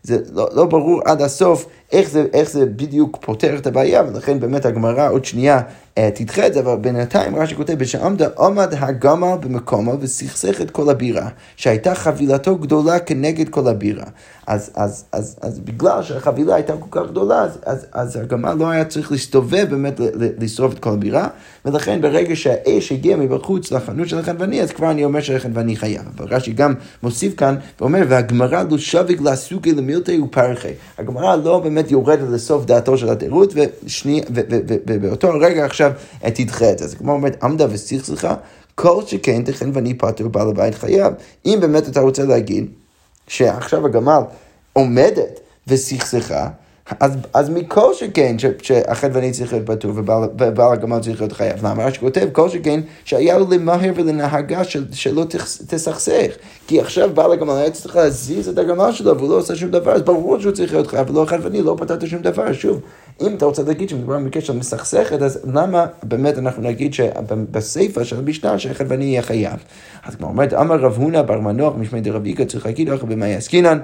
זה 0.03 0.19
לא, 0.33 0.49
לא 0.53 0.65
ברור 0.65 1.01
עד 1.05 1.23
הסוף 1.23 1.67
איך 1.93 2.11
זה, 2.11 2.27
איך 2.33 2.51
זה 2.51 2.67
בדיוק 2.67 3.19
פותר 3.21 3.57
את 3.59 3.67
הבעיה, 3.67 4.03
ולכן 4.03 4.41
באמת 4.41 4.67
הגמרא 4.67 5.11
עוד 5.11 5.25
שנייה 5.25 5.61
אה, 5.99 6.11
תדחה 6.15 6.47
את 6.47 6.55
זה, 6.55 6.61
אבל 6.61 6.77
בינתיים 6.77 7.37
רש"י 7.37 7.55
כותב, 7.55 7.75
בשעמדה 7.79 8.29
עמד 8.39 8.75
הגמל 8.79 9.37
במקומו 9.41 9.97
וסכסך 10.01 10.61
את 10.61 10.71
כל 10.71 10.91
הבירה, 10.91 11.29
שהייתה 11.57 11.95
חבילתו 11.95 12.57
גדולה 12.57 12.99
כנגד 12.99 13.49
כל 13.49 13.69
הבירה. 13.69 14.05
אז, 14.47 14.71
אז, 14.75 15.05
אז, 15.13 15.37
אז 15.43 15.61
בגלל 15.61 16.03
שהחבילה 16.03 16.55
הייתה 16.55 16.73
כל 16.77 17.01
כך 17.01 17.11
גדולה, 17.11 17.43
אז, 17.43 17.59
אז, 17.67 17.87
אז 17.93 18.17
הגמל 18.17 18.55
לא 18.55 18.71
היה 18.71 18.85
צריך 18.85 19.13
להסתובב 19.13 19.67
באמת 19.71 20.01
לשרוף 20.15 20.73
את 20.73 20.79
כל 20.79 20.91
הבירה, 20.91 21.29
ולכן 21.65 22.01
ברגע 22.01 22.37
שהאש 22.37 22.93
הגיע 22.93 23.17
מבחוץ 23.17 23.73
לחנות 23.73 24.09
של 24.09 24.19
החנווני, 24.19 24.63
אז 24.63 24.71
כבר 24.71 24.91
אני 24.91 25.05
אומר 25.05 25.21
שהחנווני 25.21 25.77
חייב. 25.77 26.03
אבל 26.17 26.35
רש"י 26.35 26.53
גם 26.53 26.75
מוסיף 27.03 27.35
כאן 27.37 27.57
ואומר, 27.81 28.03
והגמרא 28.09 28.63
לא 28.71 28.79
שוויג 28.79 29.21
לסוגי 29.23 29.73
למילתי 29.73 30.21
ופרחי. 30.21 30.73
הגמרא 30.99 31.37
לא 31.37 31.59
באמת 31.59 31.80
יורדת 31.89 32.29
לסוף 32.29 32.65
דעתו 32.65 32.99
של 32.99 33.09
התירוץ, 33.09 33.55
ובאותו 34.87 35.29
רגע 35.41 35.65
עכשיו 35.65 35.93
תדחה 36.21 36.71
את 36.71 36.79
זה. 36.79 36.85
אז 36.85 36.95
כמו 36.95 37.13
אומרת, 37.13 37.45
עמדה 37.45 37.67
וסכסכה, 37.71 38.35
כל 38.75 39.03
שכן 39.07 39.43
תכן 39.43 39.71
ואני 39.73 39.95
פטור 39.95 40.29
בעל 40.29 40.49
הבית 40.49 40.75
חייב. 40.75 41.13
אם 41.47 41.59
באמת 41.61 41.89
אתה 41.89 42.01
רוצה 42.01 42.25
להגיד 42.25 42.67
שעכשיו 43.27 43.87
הגמל 43.87 44.21
עומדת 44.73 45.41
וסכסכה, 45.67 46.49
אז, 47.01 47.17
אז 47.35 47.51
מכל 47.51 47.95
שכן 47.95 48.37
שהחטבני 48.63 49.31
צריך 49.31 49.53
להיות 49.53 49.67
פטור 49.67 49.93
ובעל 49.97 50.73
הגמל 50.73 51.01
צריך 51.01 51.21
להיות 51.21 51.33
חייב. 51.33 51.67
למה? 51.67 51.85
רש"י 51.85 52.01
כותב 52.01 52.29
כל 52.33 52.49
שכן 52.49 52.81
שהיה 53.05 53.39
לו 53.39 53.47
למהר 53.51 53.93
ולנהגה 53.95 54.65
של, 54.65 54.85
שלא 54.93 55.25
תסכסך. 55.69 56.33
כי 56.67 56.81
עכשיו 56.81 57.11
בעל 57.15 57.33
הגמל 57.33 57.55
היה 57.55 57.71
צריך 57.71 57.97
להזיז 57.97 58.49
את 58.49 58.59
הגמל 58.59 58.93
שלו 58.93 59.19
והוא 59.19 59.31
לא 59.31 59.35
עושה 59.35 59.57
שום 59.57 59.71
דבר, 59.71 59.93
אז 59.93 60.03
ברור 60.03 60.41
שהוא 60.41 60.53
צריך 60.53 60.73
להיות 60.73 60.87
חייב, 60.87 61.11
ולא 61.11 61.23
החטבני 61.23 61.63
לא 61.63 61.77
פתרת 61.79 62.07
שום 62.07 62.23
דבר. 62.23 62.53
שוב, 62.53 62.81
אם 63.21 63.35
אתה 63.35 63.45
רוצה 63.45 63.63
להגיד 63.63 63.89
שמדובר 63.89 64.15
במקרה 64.15 64.43
של 64.43 64.57
מסכסכת, 64.57 65.23
אז 65.23 65.39
למה 65.55 65.87
באמת 66.03 66.39
אנחנו 66.39 66.63
נגיד 66.63 66.95
שבסיפא 66.95 68.05
של 68.05 68.19
המשנה 68.19 68.59
שהחטבני 68.59 69.05
יהיה 69.05 69.23
חייב? 69.23 69.65
אז 70.05 70.15
כמו 70.15 70.27
אומרת, 70.27 70.55
אמר 70.55 70.77
רב 70.77 70.97
הונא 70.97 71.23
בר 71.23 71.41
מנוח 71.41 71.75
משמי 71.77 72.01
דרביקה 72.01 72.45
צריך 72.45 72.67
להגיד 72.67 72.89
לך 72.89 73.05
במאי 73.05 73.35
עסקינן. 73.35 73.79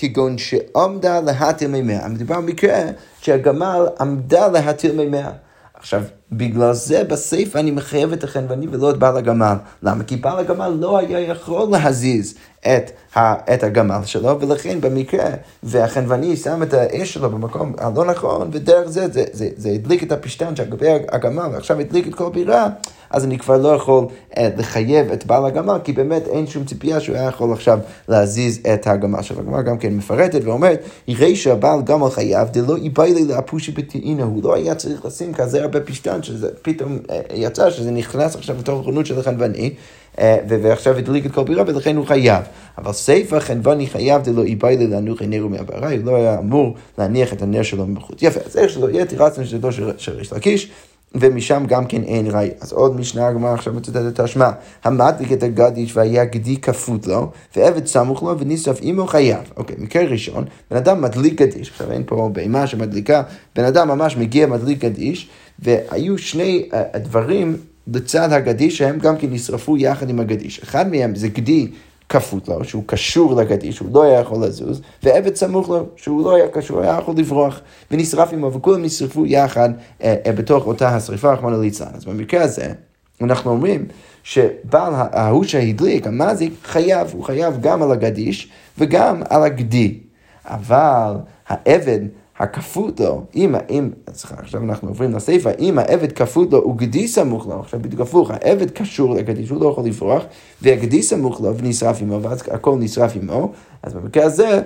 כגון 0.00 0.38
שעמדה 0.38 1.20
להטיל 1.20 1.70
מימיה. 1.70 2.08
מדובר 2.08 2.40
במקרה 2.40 2.82
שהגמל 3.20 3.86
עמדה 4.00 4.48
להטיל 4.48 4.96
מימיה. 4.96 5.30
עכשיו, 5.74 6.02
בגלל 6.32 6.72
זה 6.72 7.04
בסיפא 7.04 7.58
אני 7.58 7.70
מחייב 7.70 8.12
את 8.12 8.24
החנווני 8.24 8.66
ולא 8.70 8.90
את 8.90 8.96
בעל 8.96 9.16
הגמל. 9.16 9.54
למה? 9.82 10.04
כי 10.04 10.16
בעל 10.16 10.38
הגמל 10.38 10.68
לא 10.68 10.98
היה 10.98 11.20
יכול 11.20 11.68
להזיז 11.70 12.34
את, 12.60 12.90
ה, 13.16 13.54
את 13.54 13.62
הגמל 13.62 14.00
שלו, 14.04 14.40
ולכן 14.40 14.80
במקרה, 14.80 15.30
והחנווני 15.62 16.36
שם 16.36 16.62
את 16.62 16.74
האש 16.74 17.14
שלו 17.14 17.30
במקום 17.30 17.72
הלא 17.78 18.04
נכון, 18.04 18.48
ודרך 18.52 18.88
זה, 18.88 19.08
זה, 19.08 19.24
זה, 19.32 19.48
זה 19.56 19.68
הדליק 19.70 20.02
את 20.02 20.12
הפשטן 20.12 20.56
שעל 20.56 20.66
גבי 20.66 20.88
הגמל, 20.90 21.48
ועכשיו 21.52 21.80
הדליק 21.80 22.06
את 22.08 22.14
כל 22.14 22.26
הבירה, 22.26 22.68
אז 23.10 23.24
אני 23.24 23.38
כבר 23.38 23.56
לא 23.56 23.68
יכול 23.68 24.04
uh, 24.04 24.38
לחייב 24.56 25.12
את 25.12 25.26
בעל 25.26 25.46
הגמל, 25.46 25.78
כי 25.84 25.92
באמת 25.92 26.26
אין 26.26 26.46
שום 26.46 26.64
ציפייה 26.64 27.00
שהוא 27.00 27.16
היה 27.16 27.28
יכול 27.28 27.52
עכשיו 27.52 27.78
להזיז 28.08 28.60
את 28.74 28.86
הגמל 28.86 29.22
שלו. 29.22 29.40
הגמל 29.40 29.62
גם 29.62 29.78
כן 29.78 29.92
מפרטת 29.92 30.40
ואומרת, 30.44 30.80
יראה 31.08 31.36
שהבעל 31.36 31.82
גמל 31.82 32.10
חייב, 32.10 32.48
דלא 32.48 32.76
איבאי 32.76 33.14
לי 33.14 33.24
לאפושי 33.24 33.72
בתאינה, 33.72 34.22
הוא 34.22 34.42
לא 34.42 34.54
היה 34.54 34.74
צריך 34.74 35.04
לשים 35.04 35.34
כזה 35.34 35.62
הרבה 35.62 35.80
פשטן, 35.80 36.19
שזה 36.22 36.48
פתאום 36.62 36.98
uh, 37.06 37.12
יצא 37.34 37.70
שזה 37.70 37.90
נכנס 37.90 38.36
עכשיו 38.36 38.56
לתוך 38.58 38.80
החנות 38.80 39.06
של 39.06 39.18
החנווני. 39.18 39.74
אה, 40.18 40.38
ועכשיו 40.48 40.96
הדליק 40.96 41.26
את 41.26 41.32
כל 41.32 41.44
בירה 41.44 41.64
ולכן 41.66 41.96
הוא 41.96 42.06
חייב. 42.06 42.44
אבל 42.78 42.92
סיפא 42.92 43.40
חנווני 43.40 43.86
חייב 43.86 44.22
דלא 44.22 44.42
איבאי 44.42 44.76
לי 44.76 44.86
להנוח 44.86 45.22
נרו 45.22 45.48
מהבערה, 45.48 45.90
הוא 45.90 46.04
לא 46.04 46.16
היה 46.16 46.38
אמור 46.38 46.74
להניח 46.98 47.32
את 47.32 47.42
הנר 47.42 47.62
שלו 47.62 47.86
מבחוץ. 47.86 48.18
יפה, 48.22 48.40
אז 48.46 48.56
איך 48.56 48.70
שלא 48.70 48.90
יהיה, 48.90 49.04
תירצנו 49.04 49.44
שזה 49.44 49.58
של 49.98 50.12
ריש 50.12 50.32
לקיש. 50.32 50.70
ומשם 51.14 51.64
גם 51.68 51.86
כן 51.86 52.02
אין 52.02 52.26
ראי. 52.30 52.50
אז 52.60 52.72
עוד 52.72 53.00
משנה 53.00 53.26
הגמרא 53.26 53.54
עכשיו 53.54 53.72
מצטטת 53.72 54.02
את 54.14 54.20
השמע. 54.20 54.50
המדליק 54.84 55.32
את 55.32 55.42
הגדיש 55.42 55.96
והיה 55.96 56.24
גדי 56.24 56.56
כפות 56.56 57.06
לו, 57.06 57.30
ועבד 57.56 57.86
סמוך 57.86 58.22
לו 58.22 58.38
ונשרף 58.38 58.78
עמו 58.82 59.06
חייב. 59.06 59.52
אוקיי, 59.56 59.76
מקרה 59.78 60.02
ראשון, 60.04 60.44
בן 60.70 60.76
אדם 60.76 61.02
מדליק 61.02 61.34
גדיש, 61.42 61.70
עכשיו 61.70 61.92
אין 61.92 62.02
פה 62.06 62.30
בהמה 62.32 62.66
שמדליקה, 62.66 63.22
בן 63.56 63.64
אדם 63.64 63.88
ממש 63.88 64.16
מגיע 64.16 64.46
מדליק 64.46 64.78
גדיש, 64.78 65.28
והיו 65.58 66.18
שני 66.18 66.68
uh, 66.70 66.98
דברים 66.98 67.56
לצד 67.94 68.32
הגדיש 68.32 68.78
שהם 68.78 68.98
גם 68.98 69.16
כן 69.16 69.26
נשרפו 69.30 69.76
יחד 69.76 70.10
עם 70.10 70.20
הגדיש. 70.20 70.60
אחד 70.62 70.90
מהם 70.90 71.14
זה 71.14 71.28
גדי 71.28 71.68
כפות 72.10 72.48
לו, 72.48 72.64
שהוא 72.64 72.82
קשור 72.86 73.34
לגדיש, 73.34 73.76
שהוא 73.76 73.88
לא 73.92 74.02
היה 74.02 74.20
יכול 74.20 74.44
לזוז, 74.44 74.80
ועבד 75.02 75.34
סמוך 75.34 75.68
לו, 75.68 75.86
שהוא 75.96 76.24
לא 76.24 76.34
היה 76.34 76.48
קשור, 76.48 76.80
היה 76.80 76.98
יכול 76.98 77.14
לברוח, 77.18 77.60
ונשרף 77.90 78.32
עמו, 78.32 78.52
וכולם 78.52 78.82
נשרפו 78.82 79.26
יחד 79.26 79.70
אה, 80.02 80.16
אה, 80.26 80.32
בתוך 80.32 80.66
אותה 80.66 80.88
השרפה, 80.88 81.32
רחמנא 81.32 81.56
ליצלן. 81.56 81.88
אז 81.94 82.04
במקרה 82.04 82.42
הזה, 82.42 82.72
אנחנו 83.20 83.50
אומרים 83.50 83.86
שבעל 84.22 84.92
ההוא 84.94 85.44
שהדליק, 85.44 86.06
המזיק, 86.06 86.52
חייב, 86.64 87.10
הוא 87.12 87.24
חייב 87.24 87.60
גם 87.60 87.82
על 87.82 87.92
הגדיש 87.92 88.48
וגם 88.78 89.22
על 89.28 89.42
הגדי. 89.42 89.98
אבל 90.44 91.14
העבד 91.48 92.00
הכפות 92.40 93.00
לו, 93.00 93.24
אם, 93.34 93.54
אם, 93.70 93.90
סליחה, 94.14 94.34
עכשיו 94.38 94.62
אנחנו 94.62 94.88
עוברים 94.88 95.14
לסיפא, 95.14 95.52
אם 95.58 95.78
העבד 95.78 96.12
כפות 96.12 96.52
לו 96.52 96.68
וגדי 96.68 97.08
סמוך 97.08 97.46
לו, 97.46 97.60
עכשיו 97.60 97.80
בדיוק 97.82 98.00
הפוך, 98.00 98.30
העבד 98.30 98.70
קשור 98.70 99.14
לגדי, 99.14 99.46
שהוא 99.46 99.60
לא 99.60 99.68
יכול 99.68 99.84
לברוח, 99.84 100.22
והגדי 100.62 101.02
סמוך 101.02 101.40
לו 101.40 101.56
ונשרף 101.56 102.02
עמו, 102.02 102.22
ואז 102.22 102.42
הכל 102.50 102.76
נשרף 102.78 103.16
עמו, 103.16 103.52
אז 103.82 103.94
במקרה 103.94 104.24
הזה, 104.24 104.62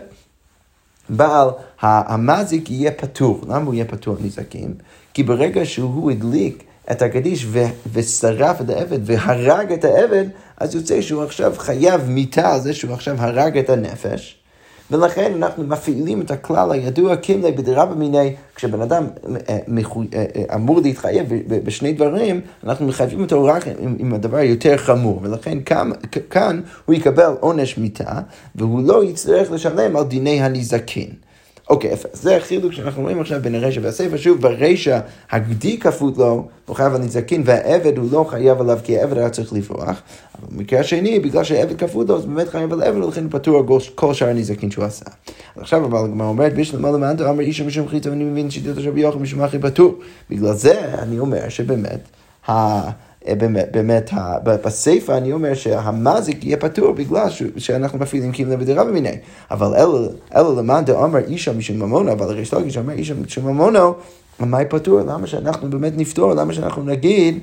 בעל 1.08 1.48
המזיק 1.80 2.70
יהיה 2.70 2.90
פטור. 2.90 3.40
למה 3.48 3.64
הוא 3.64 3.74
יהיה 3.74 3.84
פטור 3.84 4.16
נזקים? 4.20 4.74
כי 5.14 5.22
ברגע 5.22 5.64
שהוא 5.64 6.10
הדליק 6.10 6.64
את 6.90 7.02
הגדיש 7.02 7.46
ושרף 7.92 8.60
את 8.60 8.70
העבד 8.70 8.98
והרג 9.02 9.72
את 9.72 9.84
העבד, 9.84 10.24
אז 10.56 10.74
יוצא 10.74 11.00
שהוא 11.00 11.22
עכשיו 11.22 11.54
חייב 11.56 12.00
מיתה 12.08 12.54
על 12.54 12.60
זה 12.60 12.74
שהוא 12.74 12.92
עכשיו 12.92 13.16
הרג 13.18 13.58
את 13.58 13.70
הנפש. 13.70 14.43
ולכן 14.90 15.32
אנחנו 15.36 15.64
מפעילים 15.64 16.20
את 16.20 16.30
הכלל 16.30 16.72
הידוע 16.72 17.16
קימלי 17.16 17.52
בדירה 17.52 17.86
במיני, 17.86 18.34
כשבן 18.54 18.80
אדם 18.80 19.04
אה, 19.04 19.36
אה, 19.48 20.24
אה, 20.36 20.54
אמור 20.54 20.80
להתחייב 20.80 21.26
בשני 21.48 21.92
דברים, 21.92 22.40
אנחנו 22.64 22.86
מחייבים 22.86 23.20
אותו 23.20 23.44
רק 23.44 23.66
עם, 23.78 23.96
עם 23.98 24.14
הדבר 24.14 24.36
היותר 24.36 24.76
חמור, 24.76 25.20
ולכן 25.22 25.58
כאן, 25.66 25.90
כאן 26.30 26.60
הוא 26.84 26.94
יקבל 26.94 27.34
עונש 27.40 27.78
מיתה, 27.78 28.20
והוא 28.54 28.82
לא 28.86 29.04
יצטרך 29.04 29.50
לשלם 29.50 29.96
על 29.96 30.04
דיני 30.04 30.42
הנזקין. 30.42 31.08
אוקיי, 31.70 31.92
יפה. 31.92 32.08
זה 32.12 32.36
החילוק 32.36 32.72
שאנחנו 32.72 33.02
רואים 33.02 33.20
עכשיו 33.20 33.40
בין 33.42 33.54
הרשע 33.54 33.80
והסיפא. 33.84 34.16
שוב, 34.16 34.40
ברישא 34.40 35.00
הגדי 35.30 35.78
כפות 35.78 36.18
לו, 36.18 36.48
הוא 36.66 36.76
חייב 36.76 36.94
על 36.94 37.00
נזקין, 37.00 37.42
והעבד 37.44 37.98
הוא 37.98 38.08
לא 38.12 38.26
חייב 38.28 38.60
עליו 38.60 38.78
כי 38.84 38.98
העבד 38.98 39.18
היה 39.18 39.30
צריך 39.30 39.52
לברוח. 39.52 40.02
אבל 40.38 40.56
במקרה 40.56 40.80
השני, 40.80 41.20
בגלל 41.20 41.44
שהעבד 41.44 41.78
כפות 41.78 42.08
לו, 42.08 42.16
אז 42.16 42.26
באמת 42.26 42.48
חייב 42.48 42.72
על 42.72 42.82
העבד, 42.82 43.02
ולכן 43.02 43.28
פטור 43.28 43.78
כל 43.94 44.14
שאר 44.14 44.28
הנזקין 44.28 44.70
שהוא 44.70 44.84
עשה. 44.84 45.04
אז 45.56 45.62
עכשיו 45.62 45.84
אבל 45.84 45.98
הגמרא 45.98 46.26
אומרת, 46.26 46.54
בשלמה 46.54 46.90
למענתו 46.90 47.30
אמר 47.30 47.40
איש 47.40 47.60
משום 47.60 47.88
חיטה, 47.88 48.10
ואני 48.10 48.24
מבין 48.24 48.50
שיטת 48.50 48.76
עכשיו 48.76 48.98
יוחד 48.98 49.20
משום 49.20 49.42
אחי 49.42 49.58
פטור. 49.58 49.94
בגלל 50.30 50.52
זה 50.52 50.94
אני 50.98 51.18
אומר 51.18 51.48
שבאמת, 51.48 52.08
באמת, 53.28 53.68
באמת 53.72 54.10
בסיפא 54.44 55.12
אני 55.12 55.32
אומר 55.32 55.54
שהמזיק 55.54 56.44
יהיה 56.44 56.56
פטור 56.56 56.92
בגלל 56.92 57.28
שאנחנו 57.56 57.98
מפעילים 57.98 58.32
קימלה 58.32 58.56
בדירה 58.56 58.84
במיני. 58.84 59.16
אבל 59.50 59.74
אלא 60.34 60.56
למאן 60.56 60.84
דאמר 60.84 61.18
אישה 61.18 61.52
משום 61.52 61.78
ממונו, 61.78 62.12
אבל 62.12 62.26
הרי 62.26 62.44
שאומר 62.44 62.92
אישה 62.92 63.14
משום 63.14 63.46
ממונו, 63.46 63.94
מה 64.40 64.64
פטור? 64.64 65.00
למה 65.00 65.26
שאנחנו 65.26 65.70
באמת 65.70 65.92
נפתור? 65.96 66.34
למה 66.34 66.52
שאנחנו 66.52 66.82
נגיד 66.82 67.38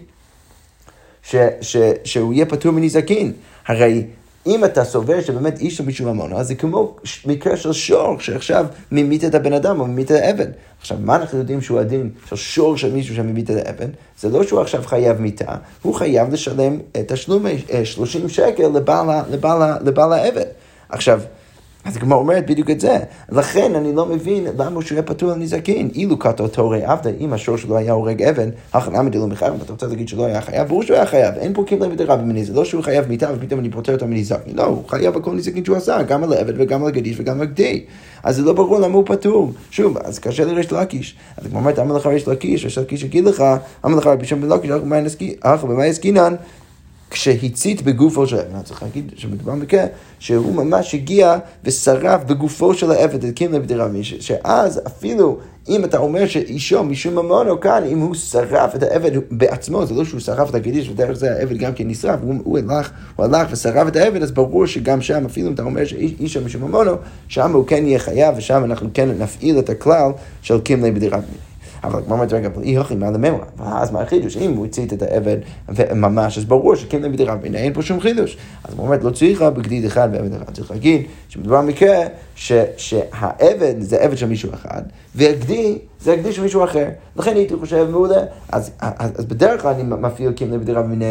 שהוא 2.04 2.34
יהיה 2.34 2.46
פטור 2.46 2.72
מנזקין. 2.72 3.34
הרי 3.68 4.06
אם 4.45 4.65
אתה 4.65 4.83
סובר 4.83 5.21
שבאמת 5.21 5.60
איש 5.60 5.77
הוא 5.77 5.88
משום 5.88 6.07
ממונו, 6.07 6.38
אז 6.38 6.48
זה 6.48 6.55
כמו 6.55 6.95
מקרה 7.25 7.57
של 7.57 7.74
שור, 7.74 8.19
שעכשיו 8.19 8.65
ממית 8.91 9.25
את 9.25 9.36
הבן 9.36 9.53
אדם 9.53 9.79
או 9.79 9.88
ממית 9.88 10.12
את 10.12 10.17
העבד. 10.21 10.48
עכשיו, 10.79 10.98
מה 11.01 11.15
אנחנו 11.15 11.38
יודעים 11.38 11.62
שהוא 11.62 11.79
הדין 11.79 12.10
של 12.29 12.36
שור 12.36 12.77
של 12.77 12.93
מישהו 12.93 13.15
שממית 13.15 13.51
את 13.51 13.65
העבד? 13.65 13.88
זה 14.19 14.29
לא 14.29 14.43
שהוא 14.43 14.62
עכשיו 14.62 14.83
חייב 14.86 15.21
מיתה, 15.21 15.55
הוא 15.81 15.93
חייב 15.93 16.33
לשלם 16.33 16.79
תשלום 17.07 17.45
30 17.83 18.29
שקל 18.29 18.67
לבעל, 18.67 19.07
לבעל, 19.31 19.74
לבעל 19.83 20.13
העבד. 20.13 20.45
עכשיו, 20.89 21.21
אז 21.86 21.98
הגמרא 21.98 22.18
אומרת 22.18 22.46
בדיוק 22.46 22.70
את 22.70 22.80
זה. 22.80 22.98
לכן 23.30 23.76
אני 23.76 23.96
לא 23.96 24.06
מבין 24.06 24.48
למה 24.58 24.82
שהוא 24.82 24.96
יהיה 24.96 25.04
פטור 25.04 25.32
על 25.32 25.38
נזקין. 25.38 25.90
אילו 25.96 26.18
קטו 26.20 26.48
תורי 26.48 26.84
עבדה, 26.84 27.10
אם 27.20 27.34
השור 27.34 27.58
שלו 27.58 27.78
היה 27.78 27.94
הורג 27.94 28.24
אבן, 28.24 28.50
הכי 28.74 28.92
למה 28.92 29.10
דלא 29.10 29.28
מחייב, 29.28 29.54
אתה 29.64 29.72
רוצה 29.72 29.88
להגיד 29.88 30.08
שלא 30.08 30.26
היה 30.26 30.42
חייב? 30.42 30.68
ברור 30.68 30.84
שהוא 30.84 30.96
היה 30.96 31.06
חייב, 31.06 31.36
אין 31.36 31.54
פה 31.54 31.64
קיבלה 31.68 31.88
מדרבי 31.88 32.24
מני, 32.24 32.46
זה 32.46 32.54
לא 32.54 32.66
שהוא 32.66 32.84
חייב 32.84 33.08
מיתה 33.10 33.30
ופתאום 33.36 33.60
אני 33.60 33.70
פוטר 33.70 33.94
אותו 33.94 34.08
מנזקין. 34.08 34.56
לא, 34.56 34.64
הוא 34.64 34.84
חייב 34.88 35.16
על 35.16 35.22
כל 35.22 35.32
נזקין 35.32 35.66
שהוא 35.66 35.78
עשה, 35.78 36.02
גם 36.02 36.24
על 36.24 36.34
העבד 36.34 36.54
וגם 36.58 36.84
על 36.84 36.88
הגדיש 36.88 37.20
וגם 37.20 37.36
על 37.36 37.42
הגדי. 37.42 37.84
אז 38.24 38.36
זה 38.36 38.42
לא 38.42 38.54
ברור 38.54 38.80
למה 38.80 38.96
הוא 38.96 39.04
פטור. 39.06 39.52
שוב, 39.72 39.98
אז 39.98 40.20
קשה 40.20 40.46
לריש 40.46 40.72
לקיש. 40.72 41.16
אז 41.38 41.48
כמו 41.48 41.60
אומרת, 41.60 41.80
אמר 41.80 41.96
לך 41.96 42.06
ריש 42.06 42.28
לקיש, 42.28 42.64
ריש 42.64 42.78
לקיש 42.78 43.04
יגיד 43.04 43.26
לך, 43.26 43.44
אמר 43.86 43.98
לך 43.98 44.08
רבי 44.08 44.26
שם 44.26 44.42
בן 44.90 45.04
לקיש, 45.06 45.36
אך 45.42 45.64
במה 45.64 45.84
עסקינן? 45.84 46.36
כשהצית 47.12 47.82
בגופו 47.82 48.27
של 48.27 48.38
העבד, 48.38 48.62
צריך 48.63 48.84
להגיד 48.84 49.12
שמדובר 49.15 49.51
במקרה 49.51 49.86
שהוא 50.20 50.56
ממש 50.56 50.96
הגיע 50.96 51.38
ושרף 51.63 52.24
בגופו 52.24 52.74
של 52.74 52.91
העבד 52.91 53.24
את 53.24 53.36
קימלה 53.36 53.60
בדירמי, 53.60 54.03
שאז 54.03 54.82
אפילו 54.88 55.38
אם 55.70 55.84
אתה 55.84 55.98
אומר 55.98 56.27
שאישו 56.27 56.84
משום 56.84 57.13
ממונו 57.15 57.60
כאן, 57.60 57.84
אם 57.91 58.00
הוא 58.00 58.15
שרף 58.15 58.75
את 58.75 58.84
העבד 58.84 59.12
בעצמו, 59.32 59.86
זה 59.86 59.94
לא 59.94 60.06
שהוא 60.06 60.20
שרף 60.20 60.50
את 60.50 60.56
הקדיש 60.56 60.89
ודרך 60.89 61.18
זה 61.18 61.32
העבד 61.32 61.58
גם 61.58 61.74
כן 61.74 61.88
נשרף, 61.88 62.20
הוא, 62.22 62.36
הוא, 62.44 62.60
הלך, 62.60 62.91
הוא 63.15 63.25
הלך 63.25 63.48
ושרף 63.51 63.88
את 63.88 63.96
העבד, 63.96 64.22
אז 64.24 64.32
ברור 64.32 64.65
שגם 64.65 65.01
שם, 65.01 65.25
אפילו 65.25 65.48
אם 65.48 65.53
אתה 65.53 65.63
אומר 65.63 65.86
שאישו 65.86 66.41
משום 66.41 66.62
ממונו, 66.63 66.91
שם 67.27 67.53
הוא 67.53 67.68
כן 67.68 67.86
יהיה 67.86 68.00
חייב 68.00 68.36
ושם 68.38 68.63
אנחנו 68.63 68.89
כן 68.94 69.10
נפעיל 69.20 69.60
את 69.60 69.70
הכלל 69.70 70.12
של 70.41 70.60
קימלה 70.60 70.91
בדירמי. 70.91 71.50
אבל 71.84 72.00
הגמרא 72.00 72.14
אומרת, 72.14 72.34
רגע, 72.34 72.48
אבל 72.48 72.64
אי 72.64 72.78
הכי 72.78 72.96
מה 72.96 73.12
לממרה. 73.12 73.46
ואז 73.58 73.92
מה 73.92 74.02
החידוש? 74.02 74.38
אם 74.38 74.54
הוא 74.54 74.66
הצית 74.66 74.94
את 74.94 75.02
העבד 75.02 75.38
ממש, 75.96 76.38
אז 76.38 76.46
ברור 76.46 76.76
שכן 76.76 77.02
לבידי 77.02 77.24
רבינה, 77.24 77.58
אין 77.58 77.74
פה 77.74 77.82
שום 77.82 78.00
חידוש. 78.00 78.38
אז 78.64 78.74
הוא 78.74 78.86
אומר, 78.86 78.98
לא 79.02 79.10
צריכה 79.10 79.50
בגדיד 79.50 79.86
אחד 79.86 80.10
ועבד 80.12 80.34
אחד. 80.34 80.54
צריך 80.54 80.72
להגיד 80.72 81.02
שמדובר 81.30 81.62
במקרה 81.62 81.98
שהעבד 82.78 83.76
זה 83.80 83.98
עבד 83.98 84.18
של 84.18 84.28
מישהו 84.28 84.54
אחד, 84.54 84.82
והגדי 85.16 85.78
זה 86.00 86.14
הגדי 86.14 86.34
של 86.34 86.42
מישהו 86.42 86.64
אחר. 86.64 86.88
לכן 87.16 87.36
הייתי 87.36 87.56
חושב, 87.60 87.88
מעולה. 87.92 88.22
אז, 88.52 88.72
אז, 88.80 89.12
אז 89.16 89.26
בדרך 89.26 89.62
כלל 89.62 89.74
אני 89.74 89.84
מפעיל 89.84 90.32
קים 90.32 90.52
לבידי 90.52 90.74
רבינה, 90.74 91.06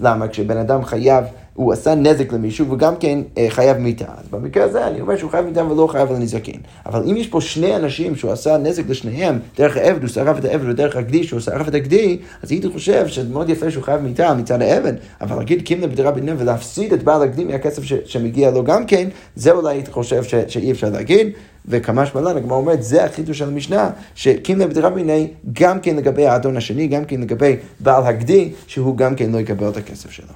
למה? 0.00 0.28
כשבן 0.28 0.56
אדם 0.56 0.84
חייב... 0.84 1.24
הוא 1.56 1.72
עשה 1.72 1.94
נזק 1.94 2.32
למישהו 2.32 2.70
וגם 2.70 2.96
כן 2.96 3.18
אה, 3.38 3.46
חייב 3.48 3.76
מיתה. 3.76 4.04
אז 4.04 4.28
במקרה 4.30 4.64
הזה 4.64 4.86
אני 4.86 5.00
אומר 5.00 5.16
שהוא 5.16 5.30
חייב 5.30 5.46
מיתה 5.46 5.64
ולא 5.64 5.86
חייב 5.86 6.10
על 6.10 6.16
הנזקין. 6.16 6.60
אבל 6.86 7.02
אם 7.10 7.16
יש 7.16 7.26
פה 7.26 7.40
שני 7.40 7.76
אנשים 7.76 8.16
שהוא 8.16 8.32
עשה 8.32 8.56
נזק 8.56 8.82
לשניהם, 8.88 9.38
דרך 9.58 9.76
העבד 9.76 10.00
הוא 10.00 10.08
שרף 10.08 10.38
את 10.38 10.44
העבד 10.44 10.68
ודרך 10.68 10.96
הגדי 10.96 11.24
שהוא 11.24 11.40
שרף 11.40 11.68
את 11.68 11.74
הגדי, 11.74 12.18
אז 12.42 12.50
הייתי 12.50 12.68
חושב 12.68 13.08
שזה 13.08 13.28
מאוד 13.32 13.50
יפה 13.50 13.70
שהוא 13.70 13.84
חייב 13.84 14.00
מיתה 14.00 14.34
מצד 14.34 14.62
העבד, 14.62 14.92
אבל 15.20 15.36
להגיד 15.36 15.62
קימנה 15.62 15.86
בדירה 15.86 16.10
בדינה 16.10 16.32
ולהפסיד 16.38 16.92
את 16.92 17.02
בעל 17.02 17.22
הגדי 17.22 17.44
מהכסף 17.44 17.82
ש- 17.84 17.92
שמגיע 18.04 18.50
לו 18.50 18.64
גם 18.64 18.86
כן, 18.86 19.08
זה 19.36 19.50
אולי 19.50 19.74
הייתי 19.74 19.90
חושב 19.90 20.24
ש- 20.24 20.34
שאי 20.48 20.70
אפשר 20.70 20.90
להגיד. 20.90 21.28
וכמה 21.68 22.06
שמלן, 22.06 22.36
הגמרא 22.36 22.56
אומרת, 22.56 22.82
זה 22.82 23.04
החידוש 23.04 23.38
של 23.38 23.48
המשנה, 23.48 23.90
שקימלה 24.14 24.66
בדירה 24.66 24.90
מיני, 24.90 25.28
גם 25.52 25.80
כן 25.80 25.96
לגבי 25.96 26.26
האדון 26.26 26.56
השני, 26.56 26.86
גם 26.86 27.04
כן 27.04 27.20
לגבי 27.20 27.56
בעל 27.80 28.06
הגדי, 28.06 28.52
שהוא 28.66 28.96
גם 28.96 29.14
כן 29.14 29.32
לא 29.32 29.38
יקבל 29.38 29.68
את 29.68 29.76
הכסף 29.76 30.10
שלו. 30.10 30.26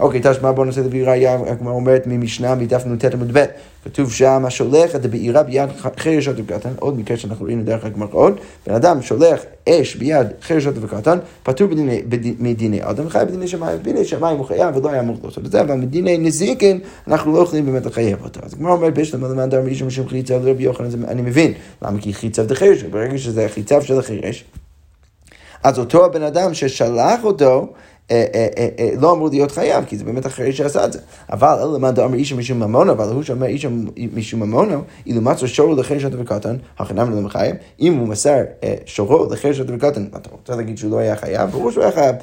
אוקיי, 0.00 0.20
תשמע 0.22 0.52
בוא 0.52 0.64
נעשה 0.64 0.80
להביא 0.80 1.06
ראייה, 1.06 1.38
הגמרא 1.46 1.72
אומרת 1.72 2.02
ממשנה 2.06 2.54
מדף 2.54 2.86
נ"ט 2.86 3.04
עמוד 3.04 3.38
ב', 3.38 3.44
כתוב 3.84 4.12
שם, 4.12 4.44
השולח 4.46 4.96
את 4.96 5.04
הבעירה 5.04 5.42
ביד 5.42 5.68
חרש 5.96 6.28
אותו 6.28 6.42
וקטן, 6.46 6.70
עוד 6.78 6.98
מקרה 6.98 7.16
שאנחנו 7.16 7.46
ראינו 7.46 7.64
דרך 7.64 7.84
הגמראות, 7.84 8.40
בן 8.66 8.74
אדם 8.74 9.02
שולח 9.02 9.40
אש 9.68 9.96
ביד 9.96 10.26
חרש 10.42 10.66
אותו 10.66 10.82
וקטן, 10.82 11.18
פטור 11.42 11.68
מדיני 12.38 12.80
אדם, 12.82 13.08
חייב 13.08 13.28
בדיני 13.28 13.48
שמיים, 13.48 13.78
בדיני 13.78 14.04
שמיים 14.04 14.36
הוא 14.38 14.46
חייב 14.46 14.76
ולא 14.76 14.90
היה 14.90 15.00
אמור 15.00 15.16
לעשות 15.24 15.46
את 15.46 15.52
זה, 15.52 15.60
אבל 15.60 15.74
מדיני 15.74 16.18
נזיקין 16.18 16.80
אנחנו 17.08 17.32
לא 17.32 17.38
יכולים 17.38 17.66
באמת 17.66 17.86
לחייב 17.86 18.24
אותו. 18.24 18.40
אז 18.42 18.54
הגמרא 18.54 18.72
אומרת, 18.72 18.94
בשלם 18.94 19.24
למען 19.24 19.50
דר 19.50 19.62
מישהו 19.62 19.86
משום 19.86 20.08
חיצב 20.08 20.44
לרבי 20.44 20.62
יוחנן, 20.62 21.04
אני 21.08 21.22
מבין, 21.22 21.52
למה 21.82 22.00
כי 22.00 22.14
חיצב 22.14 22.46
דחרש, 22.46 22.82
ברגע 22.82 23.18
שזה 23.18 23.46
חיצב 23.48 23.82
של 23.82 23.98
החרש, 23.98 24.44
אז 25.62 25.78
אותו 25.78 26.04
הבן 26.04 26.22
אדם 26.22 26.54
ששלח 26.54 27.24
אותו, 27.24 27.72
לא 29.00 29.12
אמור 29.12 29.28
להיות 29.28 29.50
חייב, 29.50 29.84
כי 29.84 29.96
זה 29.96 30.04
באמת 30.04 30.26
אחרי 30.26 30.52
שעשה 30.52 30.84
את 30.84 30.92
זה. 30.92 30.98
אבל 31.32 31.58
אלא 31.62 31.74
למד 31.74 31.94
דאמר 31.94 32.14
איש 32.14 32.32
משום 32.32 32.60
ממונו, 32.60 32.92
אבל 32.92 33.08
הוא 33.08 33.22
שאומר 33.22 33.46
איש 33.46 33.66
משום 34.14 34.40
ממונו, 34.40 34.82
אילו 35.06 35.20
מצא 35.20 35.46
שורו 35.46 35.74
לחיר 35.74 35.98
שוטה 35.98 36.20
וקטן, 36.20 36.56
הכנם 36.78 37.14
לא 37.14 37.20
מחייב. 37.20 37.56
אם 37.80 37.94
הוא 37.96 38.08
מסר 38.08 38.38
שורו 38.86 39.32
לחיר 39.32 39.52
שוטה 39.52 39.74
וקטן, 39.74 40.04
אתה 40.16 40.30
רוצה 40.32 40.56
להגיד 40.56 40.78
שהוא 40.78 40.90
לא 40.90 40.98
היה 40.98 41.16
חייב? 41.16 41.50
ברור 41.50 41.70
שהוא 41.70 41.84
היה 41.84 41.92
חייב. 41.92 42.16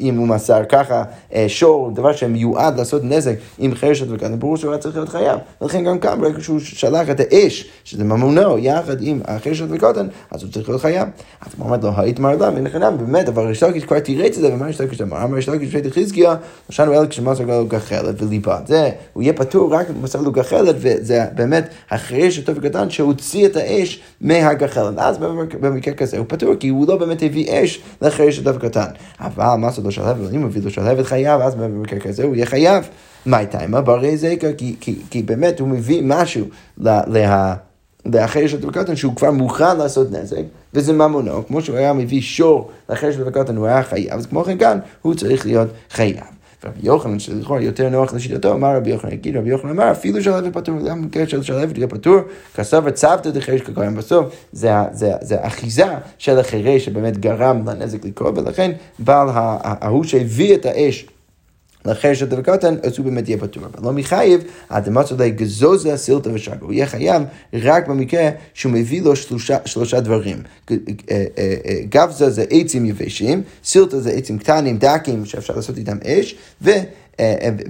אם 0.00 0.16
הוא 0.16 0.28
מסר 0.28 0.64
ככה 0.68 1.04
שור, 1.48 1.90
דבר 1.90 2.12
שמיועד 2.12 2.78
לעשות 2.78 3.04
נזק 3.04 3.34
עם 3.58 3.74
חיר 3.74 3.94
שוטה 3.94 4.14
וקטן, 4.14 4.38
ברור 4.38 4.56
שהוא 4.56 4.72
היה 4.72 4.80
צריך 4.80 4.96
להיות 4.96 5.08
חייב. 5.08 5.38
ולכן 5.60 5.84
גם 5.84 5.98
כאן, 5.98 6.20
ברגע 6.20 6.40
שהוא 6.40 6.58
שלח 6.60 7.10
את 7.10 7.20
האש, 7.20 7.70
שזה 7.84 8.04
ממונו, 8.04 8.58
יחד 8.58 8.96
עם 9.00 9.20
החיר 9.24 9.54
שוטה 9.54 9.74
וקטן, 9.74 10.06
אז 10.30 10.42
הוא 10.42 10.52
צריך 10.52 10.68
להיות 10.68 10.80
חייב. 10.80 11.08
אז 11.40 11.52
הוא 11.58 11.66
אומר 11.66 11.76
לו, 11.82 11.90
היית 11.96 12.18
מר 12.18 12.36
לה, 12.36 12.48
ונכנם, 12.54 12.98
באמת, 12.98 13.28
אבל 13.28 13.46
רשתוקית 13.46 13.84
כבר 13.84 13.96
רשתוקית 14.68 15.01
אמר, 15.02 15.24
אמר 15.24 15.38
יש 15.38 15.48
לקיש 15.48 15.74
בית 15.74 15.92
חזקיה, 15.92 16.34
נשנו 16.70 16.92
אלה 16.92 17.06
כשמסר 17.06 17.44
לו 17.44 17.66
גחלת 17.66 18.22
וליבה. 18.22 18.58
זה, 18.66 18.90
הוא 19.12 19.22
יהיה 19.22 19.32
פטור 19.32 19.74
רק 19.74 19.90
אם 19.90 20.02
מסר 20.02 20.20
לו 20.20 20.32
גחלת, 20.32 20.74
וזה 20.78 21.24
באמת 21.34 21.68
אחרי 21.88 22.30
שטוב 22.30 22.56
וקטן 22.58 22.90
שהוציא 22.90 23.46
את 23.46 23.56
האש 23.56 24.00
מהגחלת. 24.20 24.98
אז 24.98 25.18
במקרה 25.60 25.94
כזה 25.94 26.18
הוא 26.18 26.26
פטור, 26.28 26.54
כי 26.54 26.68
הוא 26.68 26.88
לא 26.88 26.96
באמת 26.96 27.22
הביא 27.22 27.64
אש 27.64 27.80
לאחרי 28.02 28.32
שטוב 28.32 28.56
וקטן. 28.56 28.88
אבל 29.20 29.54
מסר 29.58 29.82
לו 29.82 29.90
שלהבת, 29.90 30.32
אם 30.32 30.40
הוא 30.40 30.48
הביא 30.48 30.62
לו 30.62 30.70
שלהבת 30.70 31.06
חייב, 31.06 31.40
אז 31.40 31.54
במקרה 31.54 32.00
כזה 32.00 32.24
הוא 32.24 32.34
יהיה 32.34 32.46
חייב. 32.46 32.88
מה 33.26 33.36
הייתה? 33.36 33.66
מה 33.68 33.80
ברי 33.80 34.16
זקה? 34.16 34.48
כי 35.10 35.22
באמת 35.22 35.60
הוא 35.60 35.68
מביא 35.68 36.02
משהו 36.04 36.46
לה... 36.78 37.54
לאחרי 38.06 38.48
של 38.48 38.68
וקטן 38.68 38.96
שהוא 38.96 39.16
כבר 39.16 39.30
מוכן 39.30 39.76
לעשות 39.76 40.12
נזק, 40.12 40.42
וזה 40.74 40.92
ממונו, 40.92 41.46
כמו 41.46 41.62
שהוא 41.62 41.76
היה 41.76 41.92
מביא 41.92 42.20
שור 42.20 42.70
לאחרי 42.90 43.12
של 43.12 43.28
וקטן 43.28 43.56
הוא 43.56 43.66
היה 43.66 43.82
חייב, 43.82 44.12
אז 44.12 44.26
כמו 44.26 44.44
כן 44.44 44.58
כאן 44.58 44.78
הוא 45.02 45.14
צריך 45.14 45.46
להיות 45.46 45.68
חייב. 45.90 46.24
רבי 46.64 46.80
יוחנן, 46.82 47.18
שלכאורה 47.18 47.62
יותר 47.62 47.88
נוח 47.88 48.14
לשיטתו, 48.14 48.52
אמר 48.52 48.76
רבי 48.76 48.90
יוחנן, 48.90 49.12
יגיד 49.12 49.36
רבי 49.36 49.50
יוחנן 49.50 49.70
אמר, 49.70 49.90
אפילו 49.92 50.22
שלהבת 50.22 50.52
פטור, 50.52 50.78
גם 50.88 51.02
במקרה 51.02 51.28
של 51.28 51.42
שלהבת 51.42 51.78
יהיה 51.78 51.88
פטור, 51.88 52.16
כסף 52.54 52.80
וצוותא 52.84 53.30
דחירש 53.30 53.60
כקיים 53.60 53.94
בסוף, 53.94 54.26
זה, 54.52 54.70
זה, 54.92 55.12
זה 55.20 55.36
אחיזה 55.40 55.86
של 56.18 56.38
החירש 56.38 56.84
שבאמת 56.84 57.18
גרם 57.18 57.68
לנזק 57.68 58.04
לקרות, 58.04 58.38
ולכן 58.38 58.72
בעל 58.98 59.28
ההוא 59.32 60.04
שהביא 60.04 60.54
את 60.54 60.66
האש 60.66 61.06
לאחר 61.84 62.14
שאתה 62.14 62.36
וקטן, 62.38 62.74
אז 62.82 62.98
הוא 62.98 63.06
באמת 63.06 63.28
יהיה 63.28 63.38
פטור. 63.38 63.62
אבל 63.64 63.86
לא 63.86 63.92
מחייב, 63.92 64.40
האדמת 64.70 65.12
אולי 65.12 65.30
גזוזה, 65.30 65.96
סילתא 65.96 66.30
ושגו. 66.34 66.66
הוא 66.66 66.72
יהיה 66.72 66.86
חייב 66.86 67.22
רק 67.62 67.88
במקרה 67.88 68.28
שהוא 68.54 68.72
מביא 68.72 69.02
לו 69.02 69.16
שלושה, 69.16 69.56
שלושה 69.64 70.00
דברים. 70.00 70.42
אה, 70.70 70.76
אה, 71.10 71.24
אה, 71.38 71.78
גבזה 71.88 72.30
זה 72.30 72.44
עצים 72.50 72.86
יבשים, 72.86 73.42
סילתא 73.64 73.98
זה 73.98 74.10
עצים 74.10 74.38
קטנים, 74.38 74.78
דקים, 74.78 75.24
שאפשר 75.24 75.56
לעשות 75.56 75.78
איתם 75.78 75.98
אש, 76.04 76.34
ו... 76.62 76.70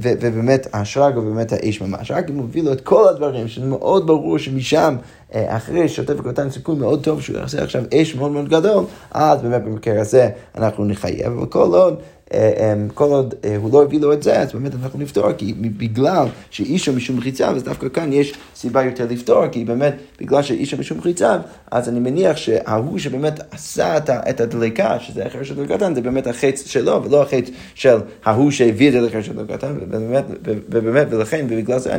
ובאמת 0.00 0.66
השרג 0.72 1.16
הוא 1.16 1.24
באמת 1.24 1.52
האש 1.52 1.80
ממש. 1.80 2.10
רק 2.10 2.30
אם 2.30 2.36
הוא 2.36 2.44
מביא 2.44 2.62
לו 2.62 2.72
את 2.72 2.80
כל 2.80 3.08
הדברים, 3.08 3.48
שזה 3.48 3.66
מאוד 3.66 4.06
ברור 4.06 4.38
שמשם, 4.38 4.96
אחרי 5.34 5.88
שוטף 5.88 6.14
וקטן 6.18 6.50
סיכוי 6.50 6.76
מאוד 6.76 7.04
טוב 7.04 7.22
שהוא 7.22 7.38
יעשה 7.38 7.62
עכשיו 7.62 7.82
אש 7.94 8.14
מאוד 8.14 8.30
מאוד 8.30 8.48
גדול, 8.48 8.84
אז 9.10 9.42
באמת 9.42 9.64
במקרה 9.64 10.00
הזה 10.00 10.28
אנחנו 10.56 10.84
נחייב, 10.84 11.32
אבל 11.32 11.46
כל 11.46 11.74
עוד 11.74 11.96
אה, 12.34 12.72
אמ, 12.72 12.88
כל 12.88 13.04
עוד 13.04 13.34
אה, 13.44 13.56
הוא 13.56 13.72
לא 13.72 13.82
הביא 13.82 14.00
לו 14.00 14.12
את 14.12 14.22
זה, 14.22 14.40
אז 14.40 14.52
באמת 14.52 14.72
אנחנו 14.74 14.98
נפתור, 14.98 15.32
כי 15.32 15.52
בגלל 15.52 16.26
שאישה 16.50 16.92
משום 16.92 17.20
חיצה, 17.20 17.48
אז 17.48 17.62
דווקא 17.62 17.88
כאן 17.88 18.12
יש 18.12 18.34
סיבה 18.54 18.82
יותר 18.82 19.06
לפתור, 19.10 19.48
כי 19.48 19.64
באמת, 19.64 19.94
בגלל 20.20 20.42
שאישה 20.42 20.76
משום 20.76 21.00
חיצה, 21.00 21.38
אז 21.70 21.88
אני 21.88 22.00
מניח 22.00 22.36
שההוא 22.36 22.98
שבאמת 22.98 23.40
עשה 23.50 23.96
את 24.08 24.40
הדליקה, 24.40 25.00
שזה 25.00 25.26
אחר 25.26 25.42
של 25.42 25.54
דליקתן, 25.54 25.94
זה 25.94 26.00
באמת 26.00 26.26
החץ 26.26 26.66
שלו, 26.66 27.04
ולא 27.04 27.22
החץ 27.22 27.50
של 27.74 27.96
ההוא 28.24 28.50
שהביא 28.50 28.88
את 28.88 28.92
זה 28.92 29.00
לאחר 29.00 29.22
של 29.22 29.32
דליקתן, 29.32 29.74
ובאמת, 29.80 30.24
ובאמת, 30.68 31.06
ולכן, 31.10 31.46
ובגלל 31.50 31.78
זה 31.78 31.96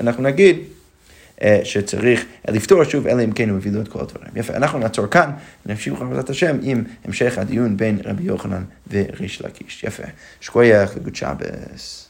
אנחנו 0.00 0.22
נגיד, 0.22 0.56
אה, 0.56 0.75
שצריך 1.64 2.24
לפתור 2.48 2.84
שוב, 2.84 3.06
אלא 3.06 3.24
אם 3.24 3.32
כן 3.32 3.48
הוא 3.48 3.56
הביא 3.56 3.72
לו 3.72 3.80
את 3.80 3.88
כל 3.88 4.00
הדברים. 4.00 4.28
יפה, 4.36 4.56
אנחנו 4.56 4.78
נעצור 4.78 5.06
כאן, 5.06 5.30
ונמשיך 5.66 6.00
בעזרת 6.00 6.30
השם 6.30 6.56
עם 6.62 6.84
המשך 7.04 7.38
הדיון 7.38 7.76
בין 7.76 7.98
רבי 8.04 8.22
יוחנן 8.22 8.64
וריש 8.90 9.42
לקיש. 9.42 9.84
יפה, 9.84 10.02
שקוייך 10.40 10.90
וגוד 10.96 11.14
שבס. 11.14 12.05